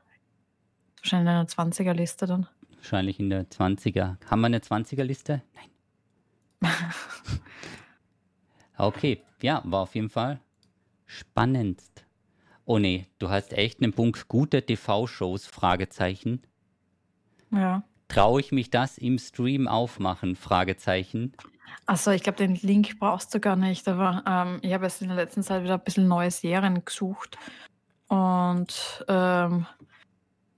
[0.99, 2.47] Wahrscheinlich in einer 20er-Liste dann.
[2.87, 4.17] Wahrscheinlich in der 20er.
[4.31, 5.43] Haben wir eine 20er-Liste?
[6.61, 6.71] Nein.
[8.79, 10.39] okay, ja, war auf jeden Fall
[11.05, 12.05] spannendst.
[12.65, 14.29] Oh nee, du hast echt einen Punkt.
[14.29, 15.47] Gute TV-Shows?
[15.47, 16.43] Fragezeichen.
[17.51, 17.83] Ja.
[18.07, 20.37] Traue ich mich das im Stream aufmachen?
[20.37, 21.33] Fragezeichen.
[21.87, 23.89] Achso, ich glaube, den Link brauchst du gar nicht.
[23.89, 27.37] Aber ähm, ich habe jetzt in der letzten Zeit wieder ein bisschen neue Serien gesucht
[28.07, 29.67] und ähm,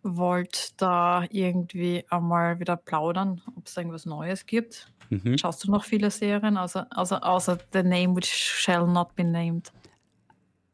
[0.03, 4.93] wollte da irgendwie einmal wieder plaudern, ob es irgendwas Neues gibt.
[5.11, 5.39] Mhm.
[5.39, 9.73] Schaust du noch viele Serien, außer, außer, außer The Name Which Shall Not Be Named?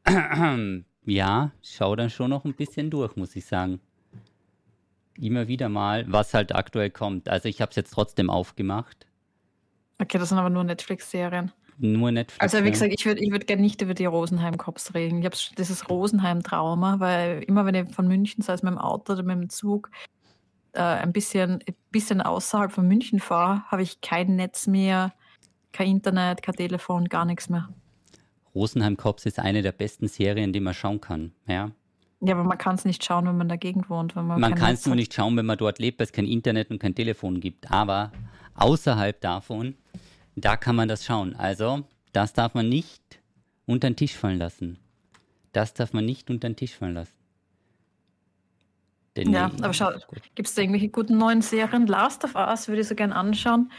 [1.07, 3.81] Ja, schau dann schon noch ein bisschen durch, muss ich sagen.
[5.21, 7.29] Immer wieder mal, was halt aktuell kommt.
[7.29, 9.07] Also ich habe es jetzt trotzdem aufgemacht.
[9.99, 11.53] Okay, das sind aber nur Netflix-Serien.
[11.79, 12.41] Nur Netflix.
[12.41, 15.19] Also wie gesagt, ich würde ich würd gerne nicht über die Rosenheim-Cops reden.
[15.19, 19.15] Ich habe dieses Rosenheim-Trauma, weil immer wenn ich von München, sei es mit dem Auto
[19.15, 19.91] oder mit dem Zug,
[20.73, 25.13] äh, ein bisschen, ein bisschen außerhalb von München fahre, habe ich kein Netz mehr,
[25.73, 27.69] kein Internet, kein Telefon, gar nichts mehr.
[28.55, 31.33] Rosenheim Cops ist eine der besten Serien, die man schauen kann.
[31.49, 31.73] Ja,
[32.27, 34.17] ja, aber man kann es nicht schauen, wenn man dagegen wohnt.
[34.17, 36.27] Wenn man man kann es nur nicht schauen, wenn man dort lebt, weil es kein
[36.27, 37.71] Internet und kein Telefon gibt.
[37.71, 38.13] Aber
[38.55, 39.75] außerhalb davon,
[40.37, 41.35] da kann man das schauen.
[41.37, 43.21] Also, das darf man nicht
[43.67, 44.79] unter den Tisch fallen lassen.
[45.53, 47.17] Das darf man nicht unter den Tisch fallen lassen.
[49.17, 49.93] Denn ja, aber schau,
[50.35, 51.87] gibt es da irgendwelche guten neuen Serien?
[51.87, 53.71] Last of Us würde ich so gerne anschauen,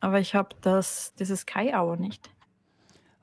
[0.00, 2.28] aber ich habe das, dieses Sky Hour nicht.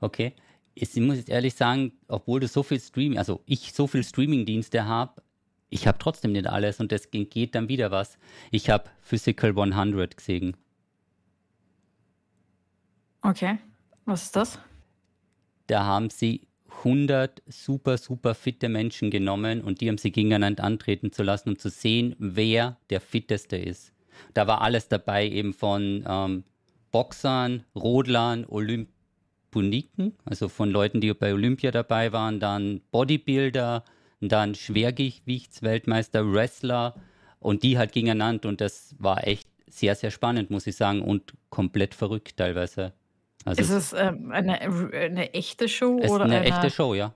[0.00, 0.34] Okay,
[0.74, 4.86] ich muss jetzt ehrlich sagen, obwohl du so viel Streaming, also ich so viel Streaming-Dienste
[4.86, 5.22] habe,
[5.68, 8.18] ich habe trotzdem nicht alles und es geht dann wieder was.
[8.50, 10.56] Ich habe Physical 100 gesehen.
[13.22, 13.58] Okay,
[14.06, 14.58] was ist das?
[15.66, 16.48] Da haben sie
[16.78, 21.58] 100 super, super fitte Menschen genommen und die haben sie gegeneinander antreten zu lassen, um
[21.58, 23.92] zu sehen, wer der fitteste ist.
[24.34, 26.44] Da war alles dabei, eben von ähm,
[26.90, 28.88] Boxern, Rodlern, Olymp
[29.50, 33.84] Buniken, also von Leuten, die bei Olympia dabei waren, dann Bodybuilder,
[34.20, 36.94] dann Schwergewichtsweltmeister, Wrestler
[37.40, 41.34] und die halt gegeneinander und das war echt sehr, sehr spannend, muss ich sagen, und
[41.48, 42.92] komplett verrückt teilweise.
[43.44, 45.98] Also ist es ähm, eine, eine echte Show?
[46.02, 47.14] Es oder ist eine, eine echte Show, ja.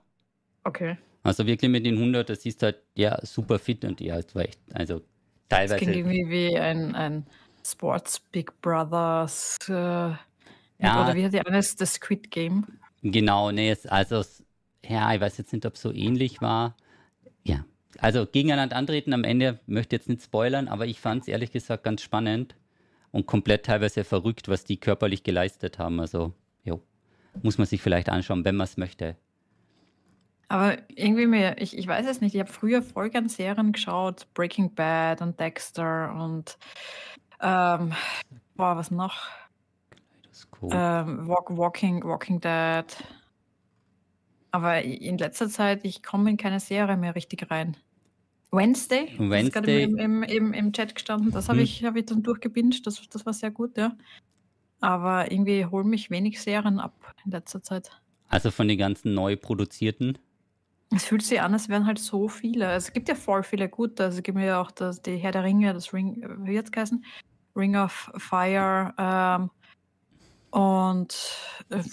[0.63, 0.97] Okay.
[1.23, 4.43] Also wirklich mit den 100, das ist halt, ja, super fit und ja, es war
[4.43, 5.01] echt, also
[5.49, 5.75] teilweise.
[5.75, 7.25] Das klingt irgendwie wie ein, ein
[7.63, 10.13] Sports Big Brothers äh,
[10.79, 12.65] ja, Oder wie hat die eines das Squid Game?
[13.01, 14.23] Genau, nee, also
[14.87, 16.75] ja, ich weiß jetzt nicht, ob es so ähnlich war.
[17.43, 17.65] Ja,
[17.99, 21.83] also gegeneinander antreten am Ende, möchte jetzt nicht spoilern, aber ich fand es ehrlich gesagt
[21.83, 22.55] ganz spannend
[23.15, 26.01] und komplett teilweise verrückt, was die körperlich geleistet haben.
[26.01, 26.33] Also,
[26.65, 26.81] jo,
[27.43, 29.15] muss man sich vielleicht anschauen, wenn man es möchte.
[30.49, 34.27] Aber irgendwie mir, ich, ich weiß es nicht, ich habe früher voll gern Serien geschaut,
[34.33, 36.57] Breaking Bad und Dexter und
[37.39, 37.93] ähm,
[38.55, 39.29] boah, was noch?
[40.61, 40.71] Cool.
[40.73, 42.85] Ähm, Walk, Walking, Walking Dead.
[44.51, 47.77] Aber in letzter Zeit, ich komme in keine Serie mehr richtig rein.
[48.51, 49.43] Wednesday, Wednesday.
[49.43, 51.31] ist gerade im, im, im, im Chat gestanden.
[51.31, 51.63] Das habe hm.
[51.63, 52.85] ich, hab ich dann durchgebinged.
[52.85, 53.95] Das, das war sehr gut, ja.
[54.79, 57.89] Aber irgendwie holen mich wenig Serien ab in letzter Zeit.
[58.27, 60.17] Also von den ganzen neu produzierten?
[60.93, 62.71] Es fühlt sich an, es wären halt so viele.
[62.73, 64.03] Es gibt ja voll viele gute.
[64.03, 66.71] Also es gibt mir ja auch das, die Herr der Ringe, das Ring, wie jetzt
[66.71, 67.03] geheißen?
[67.55, 69.49] Ring of Fire, ähm,
[70.55, 71.17] und
[71.69, 71.83] äh,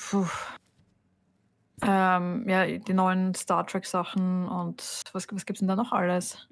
[1.83, 4.81] ähm, ja, die neuen Star Trek-Sachen und
[5.13, 6.49] was, was gibt es denn da noch alles?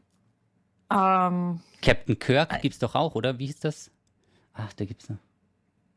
[0.90, 3.38] Ähm, Captain Kirk gibt es doch auch, oder?
[3.38, 3.90] Wie hieß das?
[4.54, 5.18] Ach, da gibt es noch.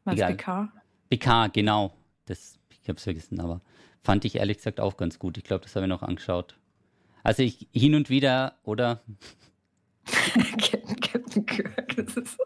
[0.05, 0.71] Was, BK?
[1.09, 1.93] BK, genau.
[2.25, 3.61] Das, ich habe es vergessen, aber
[4.03, 5.37] fand ich ehrlich gesagt auch ganz gut.
[5.37, 6.57] Ich glaube, das habe ich noch angeschaut.
[7.23, 9.01] Also ich hin und wieder, oder?
[11.01, 12.43] Captain Kirk, das ist so.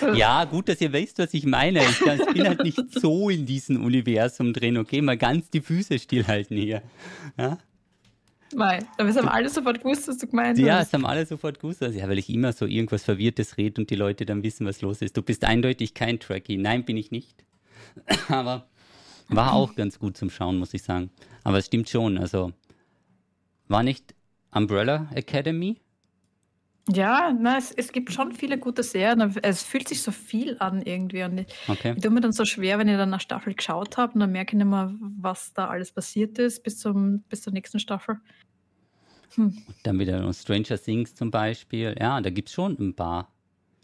[0.14, 1.80] Ja, gut, dass ihr wisst, was ich meine.
[1.80, 5.00] Ich, ich bin halt nicht so in diesem Universum drin, okay?
[5.00, 6.82] Mal ganz die Füße stillhalten hier.
[7.38, 7.58] Ja?
[8.52, 10.64] Nein, aber es haben alle sofort gewusst, was du gemeint hast.
[10.64, 11.82] Ja, es haben alle sofort gewusst.
[11.82, 14.80] Also, ja, weil ich immer so irgendwas Verwirrtes rede und die Leute dann wissen, was
[14.80, 15.16] los ist.
[15.16, 16.56] Du bist eindeutig kein Tracky.
[16.56, 17.44] Nein, bin ich nicht.
[18.28, 18.66] aber
[19.28, 21.10] war auch ganz gut zum Schauen, muss ich sagen.
[21.44, 22.18] Aber es stimmt schon.
[22.18, 22.52] Also,
[23.68, 24.14] war nicht
[24.50, 25.80] Umbrella Academy?
[26.88, 29.36] Ja, na, es, es gibt schon viele gute Serien.
[29.42, 31.22] Es fühlt sich so viel an irgendwie.
[31.22, 31.94] Und ich, okay.
[31.96, 34.32] ich tue mir dann so schwer, wenn ich dann eine Staffel geschaut habe und dann
[34.32, 38.18] merke ich nicht mehr, was da alles passiert ist bis, zum, bis zur nächsten Staffel.
[39.34, 39.56] Hm.
[39.84, 41.94] Dann wieder Stranger Things zum Beispiel.
[41.98, 43.30] Ja, da gibt es schon ein paar.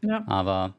[0.03, 0.25] Ja.
[0.27, 0.75] Aber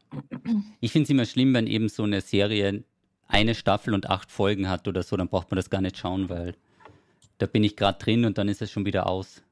[0.82, 2.84] ich finde es immer schlimm, wenn eben so eine Serie
[3.28, 6.30] eine Staffel und acht Folgen hat oder so, dann braucht man das gar nicht schauen,
[6.30, 6.56] weil
[7.38, 9.44] da bin ich gerade drin und dann ist es schon wieder aus.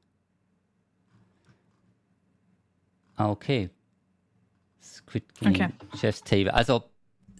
[3.16, 3.70] Ah, okay.
[4.82, 5.68] Squid Game, okay.
[5.98, 6.52] Chef's Table.
[6.52, 6.84] Also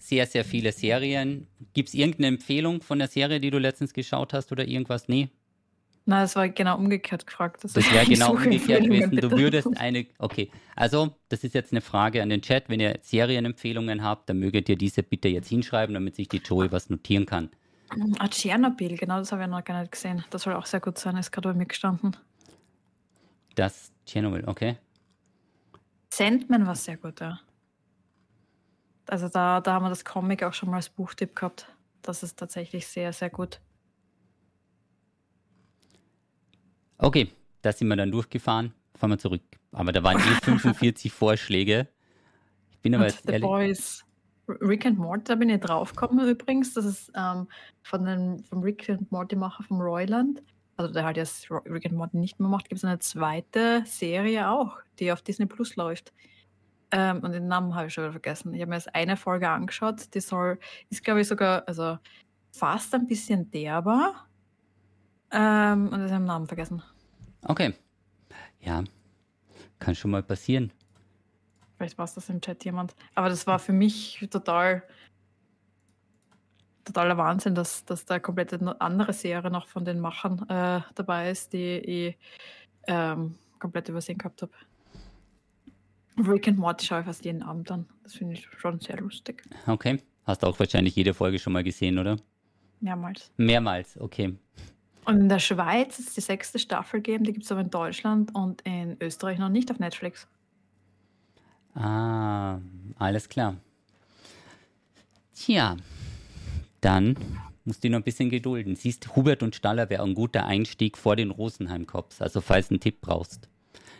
[0.00, 1.46] sehr, sehr viele Serien.
[1.74, 5.08] Gibt es irgendeine Empfehlung von der Serie, die du letztens geschaut hast oder irgendwas?
[5.08, 5.30] Nee.
[6.08, 7.64] Nein, das war genau umgekehrt gefragt.
[7.64, 9.16] Das, das wäre genau umgekehrt gewesen.
[9.16, 10.06] Du würdest eine.
[10.18, 12.68] Okay, also das ist jetzt eine Frage an den Chat.
[12.68, 16.70] Wenn ihr Serienempfehlungen habt, dann möget ihr diese bitte jetzt hinschreiben, damit sich die Joey
[16.70, 17.50] was notieren kann.
[18.18, 20.24] Ah, Tschernobyl, genau, das habe ich noch gar nicht gesehen.
[20.30, 22.16] Das soll auch sehr gut sein, ist gerade bei mir gestanden.
[23.56, 24.76] Das Tschernobyl, okay.
[26.12, 27.40] Sandman war sehr gut, ja.
[29.06, 31.72] Also da, da haben wir das Comic auch schon mal als Buchtipp gehabt.
[32.02, 33.60] Das ist tatsächlich sehr, sehr gut.
[36.98, 37.30] Okay,
[37.62, 38.72] da sind wir dann durchgefahren.
[38.96, 39.42] Fahren wir zurück.
[39.72, 41.88] Aber da waren eh 45 Vorschläge.
[42.70, 43.46] Ich bin aber Und jetzt The ehrlich.
[43.46, 44.02] Boys.
[44.48, 46.72] Rick and Morty, da bin ich draufgekommen übrigens.
[46.74, 47.48] Das ist ähm,
[47.82, 50.40] von den, vom Rick and Morty-Macher vom Royland
[50.76, 54.48] also der halt jetzt Rick and Morty nicht mehr macht, gibt es eine zweite Serie
[54.50, 56.12] auch, die auf Disney Plus läuft.
[56.92, 58.54] Ähm, und den Namen habe ich schon wieder vergessen.
[58.54, 60.58] Ich habe mir jetzt eine Folge angeschaut, die soll,
[60.90, 61.98] ist glaube ich sogar, also
[62.52, 64.14] fast ein bisschen derber.
[65.32, 66.82] Ähm, und ich habe den Namen vergessen.
[67.42, 67.74] Okay.
[68.60, 68.84] Ja,
[69.78, 70.72] kann schon mal passieren.
[71.76, 72.94] Vielleicht war es das im Chat jemand.
[73.14, 74.82] Aber das war für mich total
[76.86, 81.30] totaler Wahnsinn, dass, dass da komplett eine andere Serie noch von den Machern äh, dabei
[81.30, 82.18] ist, die ich
[82.86, 84.52] ähm, komplett übersehen gehabt habe.
[86.18, 87.86] Rick and Morty schaue ich fast jeden Abend an.
[88.02, 89.42] Das finde ich schon sehr lustig.
[89.66, 90.00] Okay.
[90.24, 92.16] Hast du auch wahrscheinlich jede Folge schon mal gesehen, oder?
[92.80, 93.30] Mehrmals.
[93.36, 94.36] Mehrmals, okay.
[95.04, 98.34] Und in der Schweiz ist die sechste Staffel geben, die gibt es aber in Deutschland
[98.34, 100.26] und in Österreich noch nicht auf Netflix.
[101.74, 102.58] Ah,
[102.98, 103.56] alles klar.
[105.32, 105.76] Tja,
[106.80, 107.16] dann
[107.64, 108.76] musst du noch ein bisschen gedulden.
[108.76, 112.80] Siehst, Hubert und Staller wäre ein guter Einstieg vor den Rosenheim-Cops, also falls du einen
[112.80, 113.48] Tipp brauchst.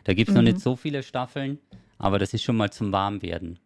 [0.05, 0.45] Da gibt es mhm.
[0.45, 1.59] noch nicht so viele Staffeln,
[1.99, 3.59] aber das ist schon mal zum Warmwerden.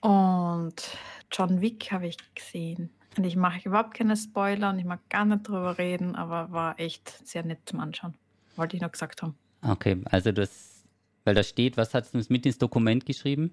[0.00, 0.96] Und
[1.32, 2.90] John Wick habe ich gesehen.
[3.16, 6.78] Und ich mache überhaupt keine Spoiler und ich mag gar nicht drüber reden, aber war
[6.78, 8.14] echt sehr nett zum Anschauen.
[8.56, 9.34] Wollte ich noch gesagt haben.
[9.62, 10.84] Okay, also das,
[11.24, 13.50] weil da steht, was hat es mit ins Dokument geschrieben?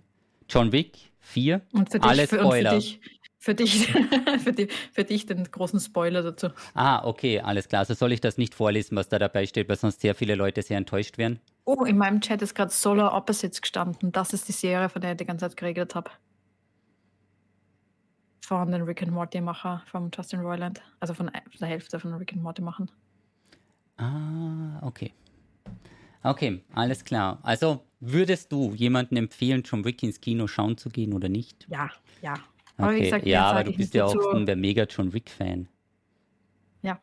[0.49, 2.71] John Wick 4, und für dich, alle Spoiler.
[2.71, 2.99] Für, dich,
[3.39, 3.87] für dich,
[4.43, 6.49] für, die, für dich den großen Spoiler dazu.
[6.73, 7.79] Ah, okay, alles klar.
[7.79, 10.61] Also soll ich das nicht vorlesen, was da dabei steht, weil sonst sehr viele Leute
[10.61, 11.39] sehr enttäuscht wären?
[11.65, 14.11] Oh, in meinem Chat ist gerade Solar Opposites gestanden.
[14.11, 16.11] Das ist die Serie, von der ich die ganze Zeit geredet habe.
[18.41, 20.81] Von den Rick and Morty Macher, von Justin Roiland.
[20.99, 22.91] Also von der Hälfte von Rick and Morty machen.
[23.97, 25.13] Ah, okay.
[26.23, 27.39] Okay, alles klar.
[27.43, 31.67] Also würdest du jemanden empfehlen, John Wick ins Kino schauen zu gehen oder nicht?
[31.69, 31.89] Ja,
[32.21, 32.35] ja.
[32.77, 33.01] Aber okay.
[33.01, 35.67] Gesagt, ja, aber du bist ja auch ein der mega John Wick-Fan.
[36.81, 36.99] Ja.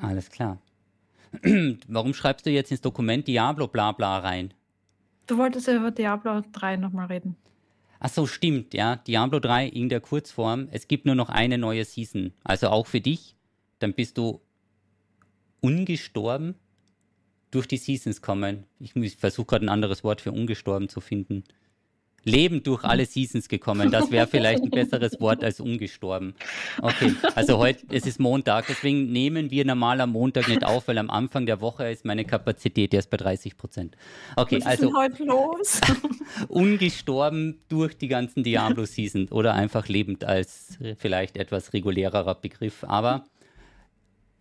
[0.00, 0.58] Alles klar.
[1.88, 4.54] Warum schreibst du jetzt ins Dokument Diablo bla bla rein?
[5.26, 7.36] Du wolltest ja über Diablo 3 nochmal reden.
[7.98, 8.96] Ach so, stimmt, ja.
[8.96, 10.68] Diablo 3 in der Kurzform.
[10.70, 12.32] Es gibt nur noch eine neue Season.
[12.44, 13.34] Also auch für dich.
[13.80, 14.40] Dann bist du
[15.60, 16.54] ungestorben
[17.50, 18.64] durch die Seasons kommen.
[18.80, 21.44] Ich, versuche gerade ein anderes Wort für ungestorben zu finden
[22.26, 23.90] lebend durch alle Seasons gekommen.
[23.90, 26.34] Das wäre vielleicht ein besseres Wort als ungestorben.
[26.82, 30.98] Okay, also heute, es ist Montag, deswegen nehmen wir normal am Montag nicht auf, weil
[30.98, 33.96] am Anfang der Woche ist meine Kapazität erst bei 30 Prozent.
[34.34, 34.88] Okay, Was also.
[34.88, 35.80] Ist denn heute los?
[36.48, 42.82] ungestorben durch die ganzen Diablo-Seasons oder einfach lebend als vielleicht etwas regulärerer Begriff.
[42.82, 43.24] Aber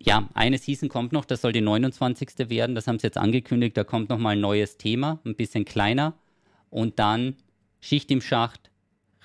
[0.06, 2.49] ja, eine Season kommt noch, das soll die 29.
[2.49, 6.14] werden, das haben sie jetzt angekündigt, da kommt nochmal ein neues Thema, ein bisschen kleiner.
[6.70, 7.36] Und dann
[7.82, 8.70] Schicht im Schacht,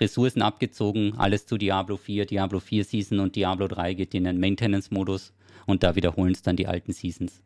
[0.00, 4.40] Ressourcen abgezogen, alles zu Diablo 4, Diablo 4 Season und Diablo 3 geht in den
[4.40, 5.34] Maintenance-Modus
[5.66, 7.42] und da wiederholen es dann die alten Seasons.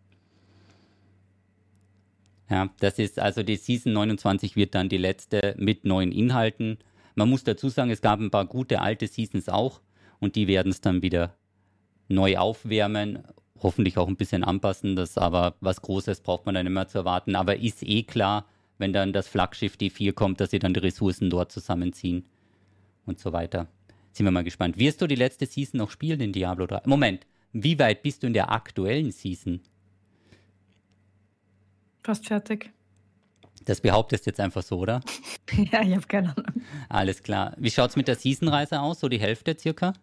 [2.48, 6.78] Ja, das ist also die Season 29 wird dann die letzte mit neuen Inhalten.
[7.16, 9.80] Man muss dazu sagen, es gab ein paar gute alte Seasons auch
[10.20, 11.34] und die werden es dann wieder
[12.08, 13.24] neu aufwärmen,
[13.62, 14.96] hoffentlich auch ein bisschen anpassen.
[14.96, 17.36] Das aber was Großes braucht man dann immer zu erwarten.
[17.36, 18.46] Aber ist eh klar,
[18.78, 22.24] wenn dann das Flaggschiff D4 kommt, dass sie dann die Ressourcen dort zusammenziehen
[23.06, 23.68] und so weiter.
[24.12, 24.78] Sind wir mal gespannt.
[24.78, 26.82] Wirst du die letzte Season noch spielen in Diablo 3?
[26.86, 29.60] Moment, wie weit bist du in der aktuellen Season?
[32.02, 32.70] Fast fertig.
[33.64, 35.00] Das behauptest jetzt einfach so, oder?
[35.52, 36.62] ja, ich habe keine Ahnung.
[36.88, 37.54] Alles klar.
[37.56, 39.00] Wie schaut es mit der Seasonreise aus?
[39.00, 39.94] So die Hälfte circa?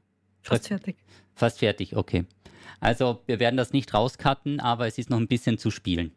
[0.41, 0.97] Fast fertig.
[1.35, 2.25] Fast fertig, okay.
[2.79, 6.11] Also wir werden das nicht rauscutten, aber es ist noch ein bisschen zu spielen.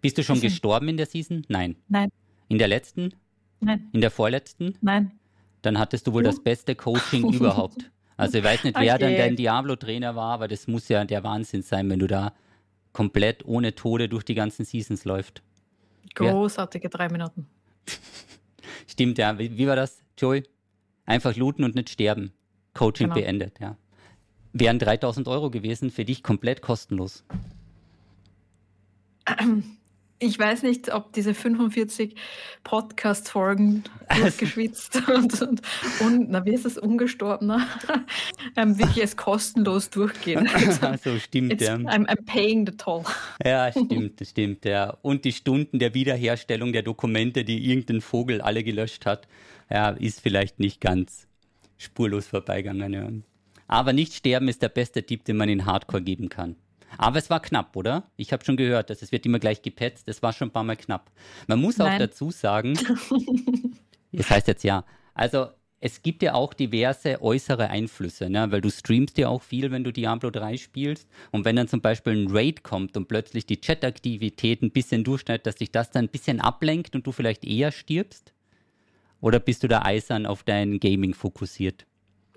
[0.00, 1.44] Bist du schon ich gestorben in der Season?
[1.48, 1.76] Nein.
[1.88, 2.10] Nein.
[2.48, 3.14] In der letzten?
[3.60, 3.88] Nein.
[3.92, 4.76] In der vorletzten?
[4.80, 5.12] Nein.
[5.62, 7.90] Dann hattest du wohl das beste Coaching überhaupt.
[8.16, 9.02] Also ich weiß nicht, wer okay.
[9.02, 12.34] dann dein Diablo-Trainer war, aber das muss ja der Wahnsinn sein, wenn du da
[12.92, 15.42] komplett ohne Tode durch die ganzen Seasons läuft.
[16.14, 17.46] Großartige drei Minuten.
[18.86, 19.38] Stimmt, ja.
[19.38, 20.42] Wie, wie, war das, Joey?
[21.06, 22.32] Einfach looten und nicht sterben.
[22.74, 23.20] Coaching genau.
[23.20, 23.76] beendet, ja.
[24.52, 27.24] Wären 3000 Euro gewesen, für dich komplett kostenlos.
[30.18, 32.14] ich weiß nicht, ob diese 45
[32.62, 33.84] Podcast-Folgen
[34.16, 35.62] durchgeschwitzt und, und,
[36.00, 37.66] und, na, wie ist das, ungestorbener,
[38.56, 40.48] ähm, wirklich als kostenlos durchgehen.
[41.02, 41.74] so stimmt, It's, ja.
[41.74, 43.04] I'm, I'm, paying the toll.
[43.44, 44.98] Ja, stimmt, stimmt, ja.
[45.02, 49.26] Und die Stunden der Wiederherstellung der Dokumente, die irgendein Vogel alle gelöscht hat,
[49.70, 51.26] ja, ist vielleicht nicht ganz
[51.82, 53.08] spurlos vorbeigegangen, ja.
[53.68, 56.56] Aber nicht sterben ist der beste Tipp, den man in Hardcore geben kann.
[56.98, 58.10] Aber es war knapp, oder?
[58.16, 60.08] Ich habe schon gehört, dass es wird immer gleich gepetzt.
[60.08, 61.10] Es war schon ein paar Mal knapp.
[61.46, 61.94] Man muss Nein.
[61.94, 62.74] auch dazu sagen,
[64.12, 65.46] das heißt jetzt ja, also
[65.84, 68.52] es gibt ja auch diverse äußere Einflüsse, ne?
[68.52, 71.08] weil du streamst ja auch viel, wenn du Diablo 3 spielst.
[71.32, 75.44] Und wenn dann zum Beispiel ein Raid kommt und plötzlich die Chat-Aktivität ein bisschen durchschneidet,
[75.44, 78.32] dass dich das dann ein bisschen ablenkt und du vielleicht eher stirbst?
[79.22, 81.86] Oder bist du da eisern auf dein Gaming fokussiert?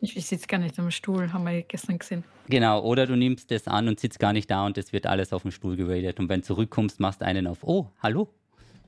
[0.01, 2.23] Ich, ich sitze gar nicht am Stuhl, haben wir gestern gesehen.
[2.47, 5.33] Genau, oder du nimmst das an und sitzt gar nicht da und es wird alles
[5.33, 6.19] auf dem Stuhl geradet.
[6.19, 8.29] Und wenn du zurückkommst, machst einen auf, oh, hallo,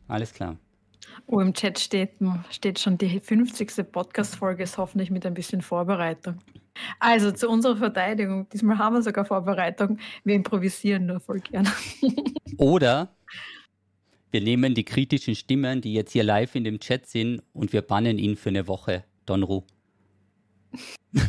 [0.08, 0.58] alles klar.
[1.26, 2.12] Oh, im Chat steht,
[2.52, 3.92] steht schon die 50.
[3.92, 6.38] Podcast-Folge, ist hoffentlich mit ein bisschen Vorbereitung.
[7.00, 9.98] Also zu unserer Verteidigung, diesmal haben wir sogar Vorbereitung.
[10.24, 11.72] Wir improvisieren nur voll gerne.
[12.60, 13.17] Oder
[14.32, 17.82] wir nehmen die kritischen Stimmen, die jetzt hier live in dem Chat sind, und wir
[17.82, 19.64] bannen ihn für eine Woche, Donru.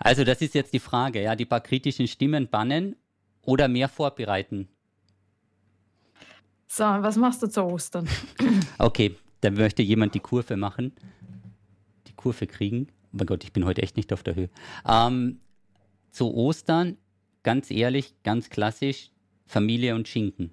[0.00, 2.96] also das ist jetzt die Frage, ja, die paar kritischen Stimmen bannen
[3.42, 4.68] oder mehr vorbereiten.
[6.66, 8.08] So, was machst du zu Ostern?
[8.78, 10.92] Okay, dann möchte jemand die Kurve machen.
[12.08, 12.88] Die Kurve kriegen.
[13.12, 14.50] Oh mein Gott, ich bin heute echt nicht auf der Höhe.
[14.86, 15.40] Ähm,
[16.10, 16.98] zu Ostern,
[17.42, 19.10] ganz ehrlich, ganz klassisch,
[19.46, 20.50] Familie und Schinken.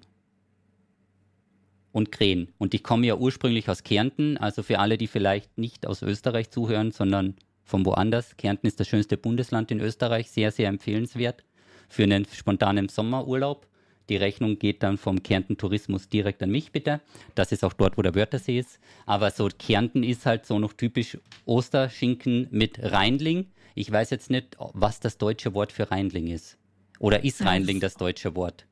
[1.94, 2.52] Und Krähen.
[2.58, 6.50] Und ich komme ja ursprünglich aus Kärnten, also für alle, die vielleicht nicht aus Österreich
[6.50, 8.36] zuhören, sondern von woanders.
[8.36, 11.44] Kärnten ist das schönste Bundesland in Österreich, sehr, sehr empfehlenswert
[11.88, 13.68] für einen spontanen Sommerurlaub.
[14.08, 17.00] Die Rechnung geht dann vom Kärnten Tourismus direkt an mich, bitte.
[17.36, 18.80] Das ist auch dort, wo der Wörthersee ist.
[19.06, 23.46] Aber so Kärnten ist halt so noch typisch Osterschinken mit Reinling.
[23.76, 26.58] Ich weiß jetzt nicht, was das deutsche Wort für Reinling ist.
[26.98, 28.66] Oder ist Reinling das deutsche Wort?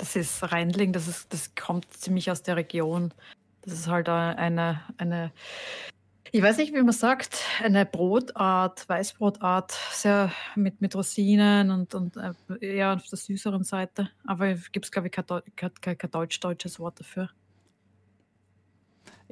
[0.00, 3.12] Das ist Reinling, das, ist, das kommt ziemlich aus der Region.
[3.60, 5.30] Das ist halt eine, eine
[6.32, 12.16] ich weiß nicht, wie man sagt, eine Brotart, Weißbrotart, sehr mit, mit Rosinen und, und
[12.16, 14.10] äh, eher auf der süßeren Seite.
[14.24, 15.26] Aber gibt es, glaube ich, kein,
[15.56, 17.28] kein, kein deutsch-deutsches Wort dafür.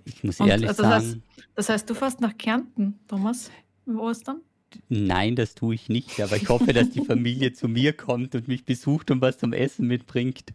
[0.04, 1.22] Ich muss und, ehrlich also das sagen.
[1.36, 3.50] Heißt, das heißt, du fährst nach Kärnten, Thomas,
[3.86, 4.42] im Ostern?
[4.88, 8.48] Nein, das tue ich nicht, aber ich hoffe, dass die Familie zu mir kommt und
[8.48, 10.52] mich besucht und was zum Essen mitbringt.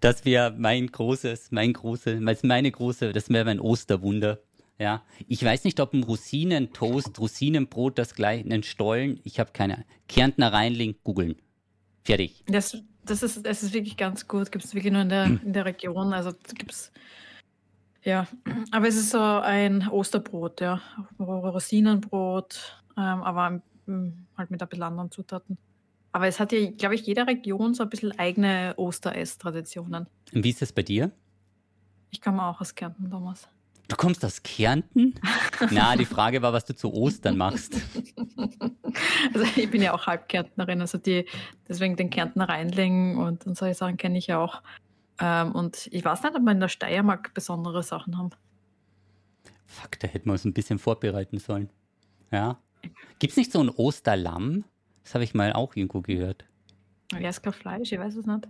[0.00, 4.40] Das wäre mein großes, mein große, meine große, das wäre mein Osterwunder.
[4.78, 9.86] Ja, ich weiß nicht, ob ein Rosinentoast, Rosinenbrot das gleiche, ein Stollen, ich habe keine
[10.06, 11.36] Kärntner Reinling, googeln.
[12.04, 12.44] Fertig.
[12.46, 15.52] Das, das, ist, das ist wirklich ganz gut, gibt es wirklich nur in der, in
[15.54, 16.92] der Region, also gibt es,
[18.04, 18.28] ja,
[18.70, 20.80] aber es ist so ein Osterbrot, ja,
[21.18, 23.62] Rosinenbrot, ähm, aber
[24.36, 25.58] halt mit ein bisschen anderen Zutaten.
[26.12, 30.06] Aber es hat ja, glaube ich, jede Region so ein bisschen eigene Osteress-Traditionen.
[30.32, 31.12] Und wie ist das bei dir?
[32.10, 33.48] Ich komme auch aus Kärnten, Thomas.
[33.88, 35.14] Du kommst aus Kärnten?
[35.70, 37.80] Na, die Frage war, was du zu Ostern machst.
[39.34, 41.26] Also ich bin ja auch Halbkärntnerin, also die,
[41.68, 44.62] deswegen den Kärntner Rheinling und, und solche Sachen kenne ich ja auch.
[45.20, 48.30] Ähm, und ich weiß nicht, ob wir in der Steiermark besondere Sachen haben.
[49.66, 51.68] Fuck, da hätten wir uns ein bisschen vorbereiten sollen.
[52.30, 52.58] Ja.
[53.18, 54.64] Gibt es nicht so ein Osterlamm?
[55.02, 56.44] Das habe ich mal auch irgendwo gehört.
[57.12, 58.48] Ja, ist kein Fleisch, ich weiß es nicht.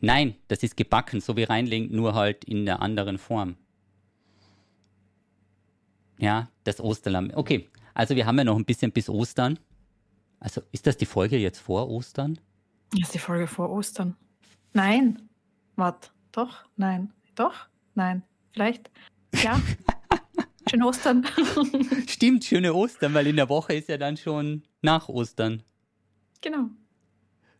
[0.00, 3.56] Nein, das ist gebacken, so wie Rheinling, nur halt in der anderen Form.
[6.18, 7.32] Ja, das Osterlamm.
[7.34, 9.58] Okay, also wir haben ja noch ein bisschen bis Ostern.
[10.38, 12.38] Also ist das die Folge jetzt vor Ostern?
[12.92, 14.16] Das ist die Folge vor Ostern.
[14.72, 15.28] Nein.
[15.76, 16.10] Warte.
[16.32, 16.64] Doch?
[16.76, 17.12] Nein.
[17.34, 17.68] Doch?
[17.94, 18.22] Nein.
[18.52, 18.90] Vielleicht?
[19.42, 19.60] Ja.
[20.70, 21.26] Schöne Ostern.
[22.06, 25.64] Stimmt, schöne Ostern, weil in der Woche ist ja dann schon nach Ostern.
[26.42, 26.66] Genau.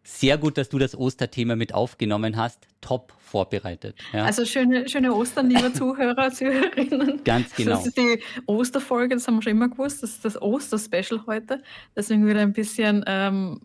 [0.05, 2.67] Sehr gut, dass du das Osterthema mit aufgenommen hast.
[2.81, 3.97] Top vorbereitet.
[4.13, 4.25] Ja.
[4.25, 7.23] Also schöne, schöne Ostern, liebe Zuhörer, Zuhörerinnen.
[7.25, 7.73] Ganz genau.
[7.73, 10.03] Das ist die Osterfolge, das haben wir schon immer gewusst.
[10.03, 11.63] Das ist das Oster-Special heute.
[11.97, 13.61] Deswegen wieder ein bisschen ähm,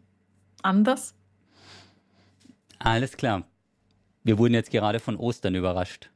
[0.63, 1.13] anders.
[2.79, 3.47] Alles klar.
[4.23, 6.09] Wir wurden jetzt gerade von Ostern überrascht.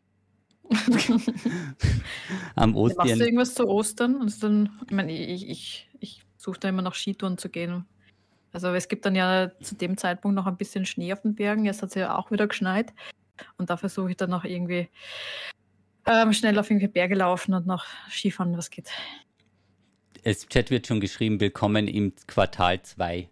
[2.55, 3.07] Am Ostern.
[3.07, 4.21] Machst du irgendwas zu Ostern?
[4.21, 7.85] Also dann, ich meine, ich, ich, ich suche da immer noch Skitouren zu gehen.
[8.51, 11.65] Also es gibt dann ja zu dem Zeitpunkt noch ein bisschen Schnee auf den Bergen.
[11.65, 12.93] Jetzt hat es ja auch wieder geschneit.
[13.57, 14.89] Und da versuche ich dann noch irgendwie
[16.05, 18.89] ähm, schnell auf irgendwelche Berge laufen und noch Skifahren, was geht.
[20.23, 23.29] Es Chat wird schon geschrieben, willkommen im Quartal 2.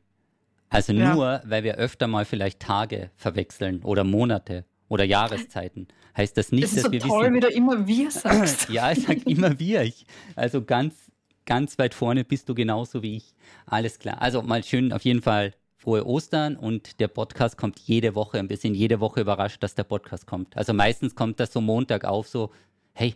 [0.69, 1.13] Also ja.
[1.13, 6.63] nur, weil wir öfter mal vielleicht Tage verwechseln oder Monate oder Jahreszeiten, heißt das nicht,
[6.63, 7.33] das ist dass so wir toll, wissen.
[7.35, 8.69] wie du immer wir sagst.
[8.69, 9.83] ja, ich sag immer wir.
[9.83, 11.07] Ich, also ganz
[11.47, 13.33] ganz weit vorne bist du genauso wie ich.
[13.65, 14.21] Alles klar.
[14.21, 18.39] Also mal schön auf jeden Fall frohe Ostern und der Podcast kommt jede Woche.
[18.39, 20.55] Und wir sind jede Woche überrascht, dass der Podcast kommt.
[20.55, 22.51] Also meistens kommt das so Montag auf, so,
[22.93, 23.15] hey,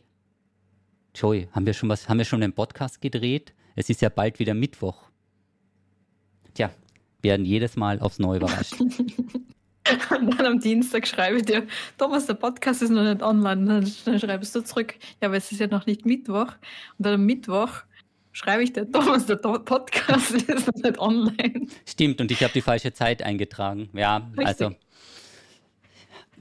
[1.14, 3.54] Joey, haben wir schon was, haben wir schon einen Podcast gedreht?
[3.76, 5.10] Es ist ja bald wieder Mittwoch.
[6.54, 6.72] Tja,
[7.22, 8.76] werden jedes Mal aufs Neue überrascht.
[10.12, 11.66] Und dann am Dienstag schreibe ich dir,
[11.98, 13.84] Thomas, der Podcast ist noch nicht online.
[14.06, 16.54] Dann, schreibst du zurück, ja, aber es ist ja noch nicht Mittwoch.
[16.98, 17.82] Und dann am Mittwoch
[18.32, 21.68] schreibe ich der Thomas, der Podcast ist noch nicht online.
[21.88, 23.90] Stimmt, und ich habe die falsche Zeit eingetragen.
[23.94, 24.48] Ja, Richtig.
[24.48, 24.76] also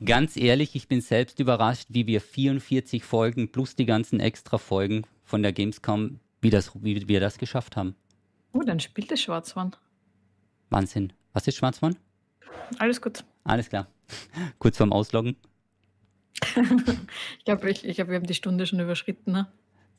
[0.05, 5.05] ganz ehrlich, ich bin selbst überrascht, wie wir 44 Folgen plus die ganzen extra Folgen
[5.25, 7.95] von der Gamescom, wie, das, wie wir das geschafft haben.
[8.53, 9.77] Oh, dann spielt es Schwarzmann.
[10.71, 11.13] Wahnsinn.
[11.33, 11.97] Was ist Schwarzmann?
[12.79, 13.25] Alles gut.
[13.45, 13.87] Alles klar.
[14.59, 15.37] Kurz vorm Ausloggen.
[17.39, 19.33] ich glaube, ich, ich glaub, wir haben die Stunde schon überschritten.
[19.33, 19.47] Ne?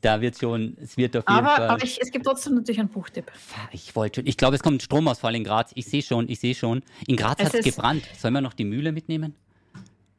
[0.02, 1.70] Da wird schon, es wird auf jeden aber, Fall.
[1.70, 3.32] Aber ich, es gibt trotzdem natürlich einen Buchtipp.
[3.72, 5.72] Ich wollte ich glaube, es kommt ein Stromausfall in Graz.
[5.76, 6.82] Ich sehe schon, ich sehe schon.
[7.06, 8.04] In Graz hat es gebrannt.
[8.18, 9.36] Sollen wir noch die Mühle mitnehmen?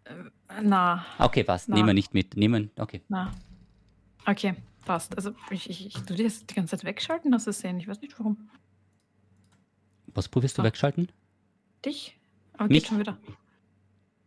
[0.05, 0.15] Äh,
[0.63, 1.05] na.
[1.19, 1.69] Okay, passt.
[1.69, 1.75] Na.
[1.75, 2.37] Nehmen wir nicht mit.
[2.37, 3.03] Nehmen, okay.
[3.09, 3.33] Na.
[4.25, 4.55] Okay,
[4.85, 5.17] passt.
[5.17, 7.81] Also ich, ich, ich tu dir das die ganze Zeit wegschalten, dass es sehen.
[7.81, 8.49] Ich weiß nicht warum.
[10.15, 11.11] Was probierst du wegschalten?
[11.85, 12.17] Dich?
[12.65, 13.19] Aber geht schon wieder.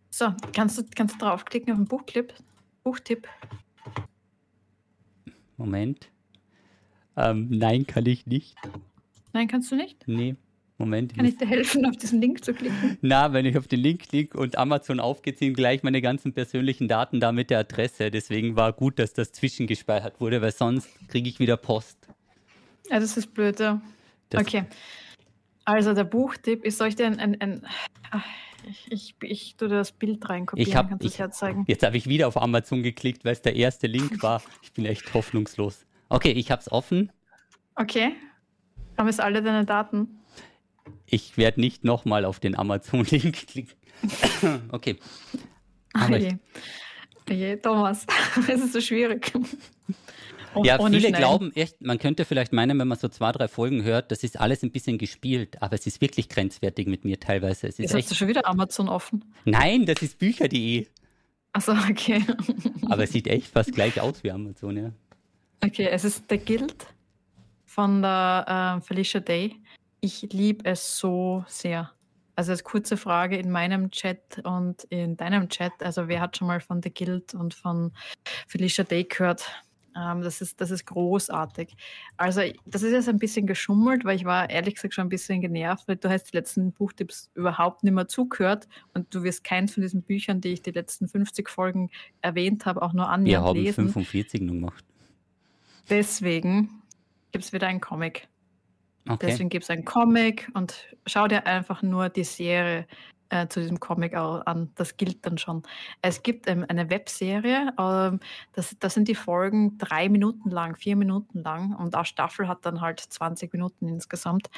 [0.09, 2.33] So, kannst du, kannst du draufklicken auf den Buchclip?
[2.83, 3.27] Buchtipp.
[5.57, 6.09] Moment.
[7.17, 8.57] Ähm, nein, kann ich nicht.
[9.33, 10.05] Nein, kannst du nicht?
[10.07, 10.35] Nee.
[10.77, 11.15] Moment.
[11.15, 12.97] Kann ich dir helfen, auf diesen Link zu klicken?
[13.01, 16.89] Na, wenn ich auf den Link klicke und Amazon aufgeht, sind gleich meine ganzen persönlichen
[16.89, 18.11] Daten da mit der Adresse.
[18.11, 21.97] Deswegen war gut, dass das zwischengespeichert wurde, weil sonst kriege ich wieder Post.
[22.89, 23.81] Ja, das ist blöd, ja.
[24.29, 24.65] Das okay.
[25.65, 27.61] Also der Buchtipp ist, soll ich dir ein, ein, ein
[28.67, 31.65] ich, ich, ich tue das Bild reinkopieren, ich hab, kannst du es herzeigen.
[31.67, 34.41] Jetzt habe ich wieder auf Amazon geklickt, weil es der erste Link war.
[34.61, 35.85] Ich bin echt hoffnungslos.
[36.09, 37.11] Okay, ich habe es offen.
[37.75, 38.13] Okay.
[38.97, 40.19] Haben es alle deine Daten?
[41.05, 43.75] Ich werde nicht nochmal auf den Amazon-Link klicken.
[44.71, 44.97] okay.
[45.93, 46.37] Aber je.
[47.29, 48.05] je, Thomas,
[48.47, 49.31] es ist so schwierig.
[50.55, 51.17] Oh, ja, viele Schneiden.
[51.17, 54.39] glauben echt, man könnte vielleicht meinen, wenn man so zwei, drei Folgen hört, das ist
[54.39, 57.67] alles ein bisschen gespielt, aber es ist wirklich grenzwertig mit mir teilweise.
[57.67, 58.03] Es ist Jetzt echt...
[58.05, 59.25] hast du schon wieder Amazon offen.
[59.45, 60.87] Nein, das ist bücher.de.
[61.53, 62.23] Achso, okay.
[62.89, 64.91] aber es sieht echt fast gleich aus wie Amazon, ja.
[65.63, 66.85] Okay, es ist The Guild
[67.65, 69.55] von der äh, Felicia Day.
[70.01, 71.91] Ich liebe es so sehr.
[72.35, 75.71] Also als kurze Frage in meinem Chat und in deinem Chat.
[75.79, 77.93] Also wer hat schon mal von The Guild und von
[78.47, 79.49] Felicia Day gehört?
[79.95, 81.75] Ähm, das, ist, das ist großartig.
[82.17, 85.41] Also das ist jetzt ein bisschen geschummelt, weil ich war ehrlich gesagt schon ein bisschen
[85.41, 89.73] genervt, weil du hast die letzten Buchtipps überhaupt nicht mehr zugehört und du wirst keins
[89.73, 91.89] von diesen Büchern, die ich die letzten 50 Folgen
[92.21, 93.77] erwähnt habe, auch nur annähernd lesen.
[93.77, 94.85] Wir haben 45 nur gemacht.
[95.89, 96.81] Deswegen
[97.31, 98.27] gibt es wieder einen Comic.
[99.07, 99.27] Okay.
[99.27, 100.73] Deswegen gibt es einen Comic und
[101.05, 102.87] schau dir einfach nur die Serie
[103.29, 104.71] äh, zu diesem Comic an.
[104.75, 105.63] Das gilt dann schon.
[106.01, 108.19] Es gibt ähm, eine Webserie, ähm,
[108.53, 112.65] das, das sind die Folgen drei Minuten lang, vier Minuten lang und auch Staffel hat
[112.65, 114.49] dann halt 20 Minuten insgesamt.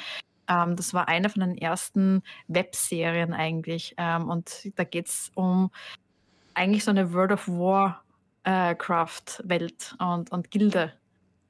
[0.48, 5.70] Ähm, das war eine von den ersten Webserien eigentlich ähm, und da geht es um
[6.54, 7.48] eigentlich so eine World of
[8.44, 10.92] Warcraft-Welt und, und Gilde.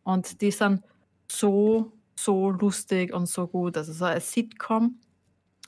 [0.04, 0.82] Und die ist dann
[1.30, 3.76] so, so lustig und so gut.
[3.76, 4.98] Also so ein Sitcom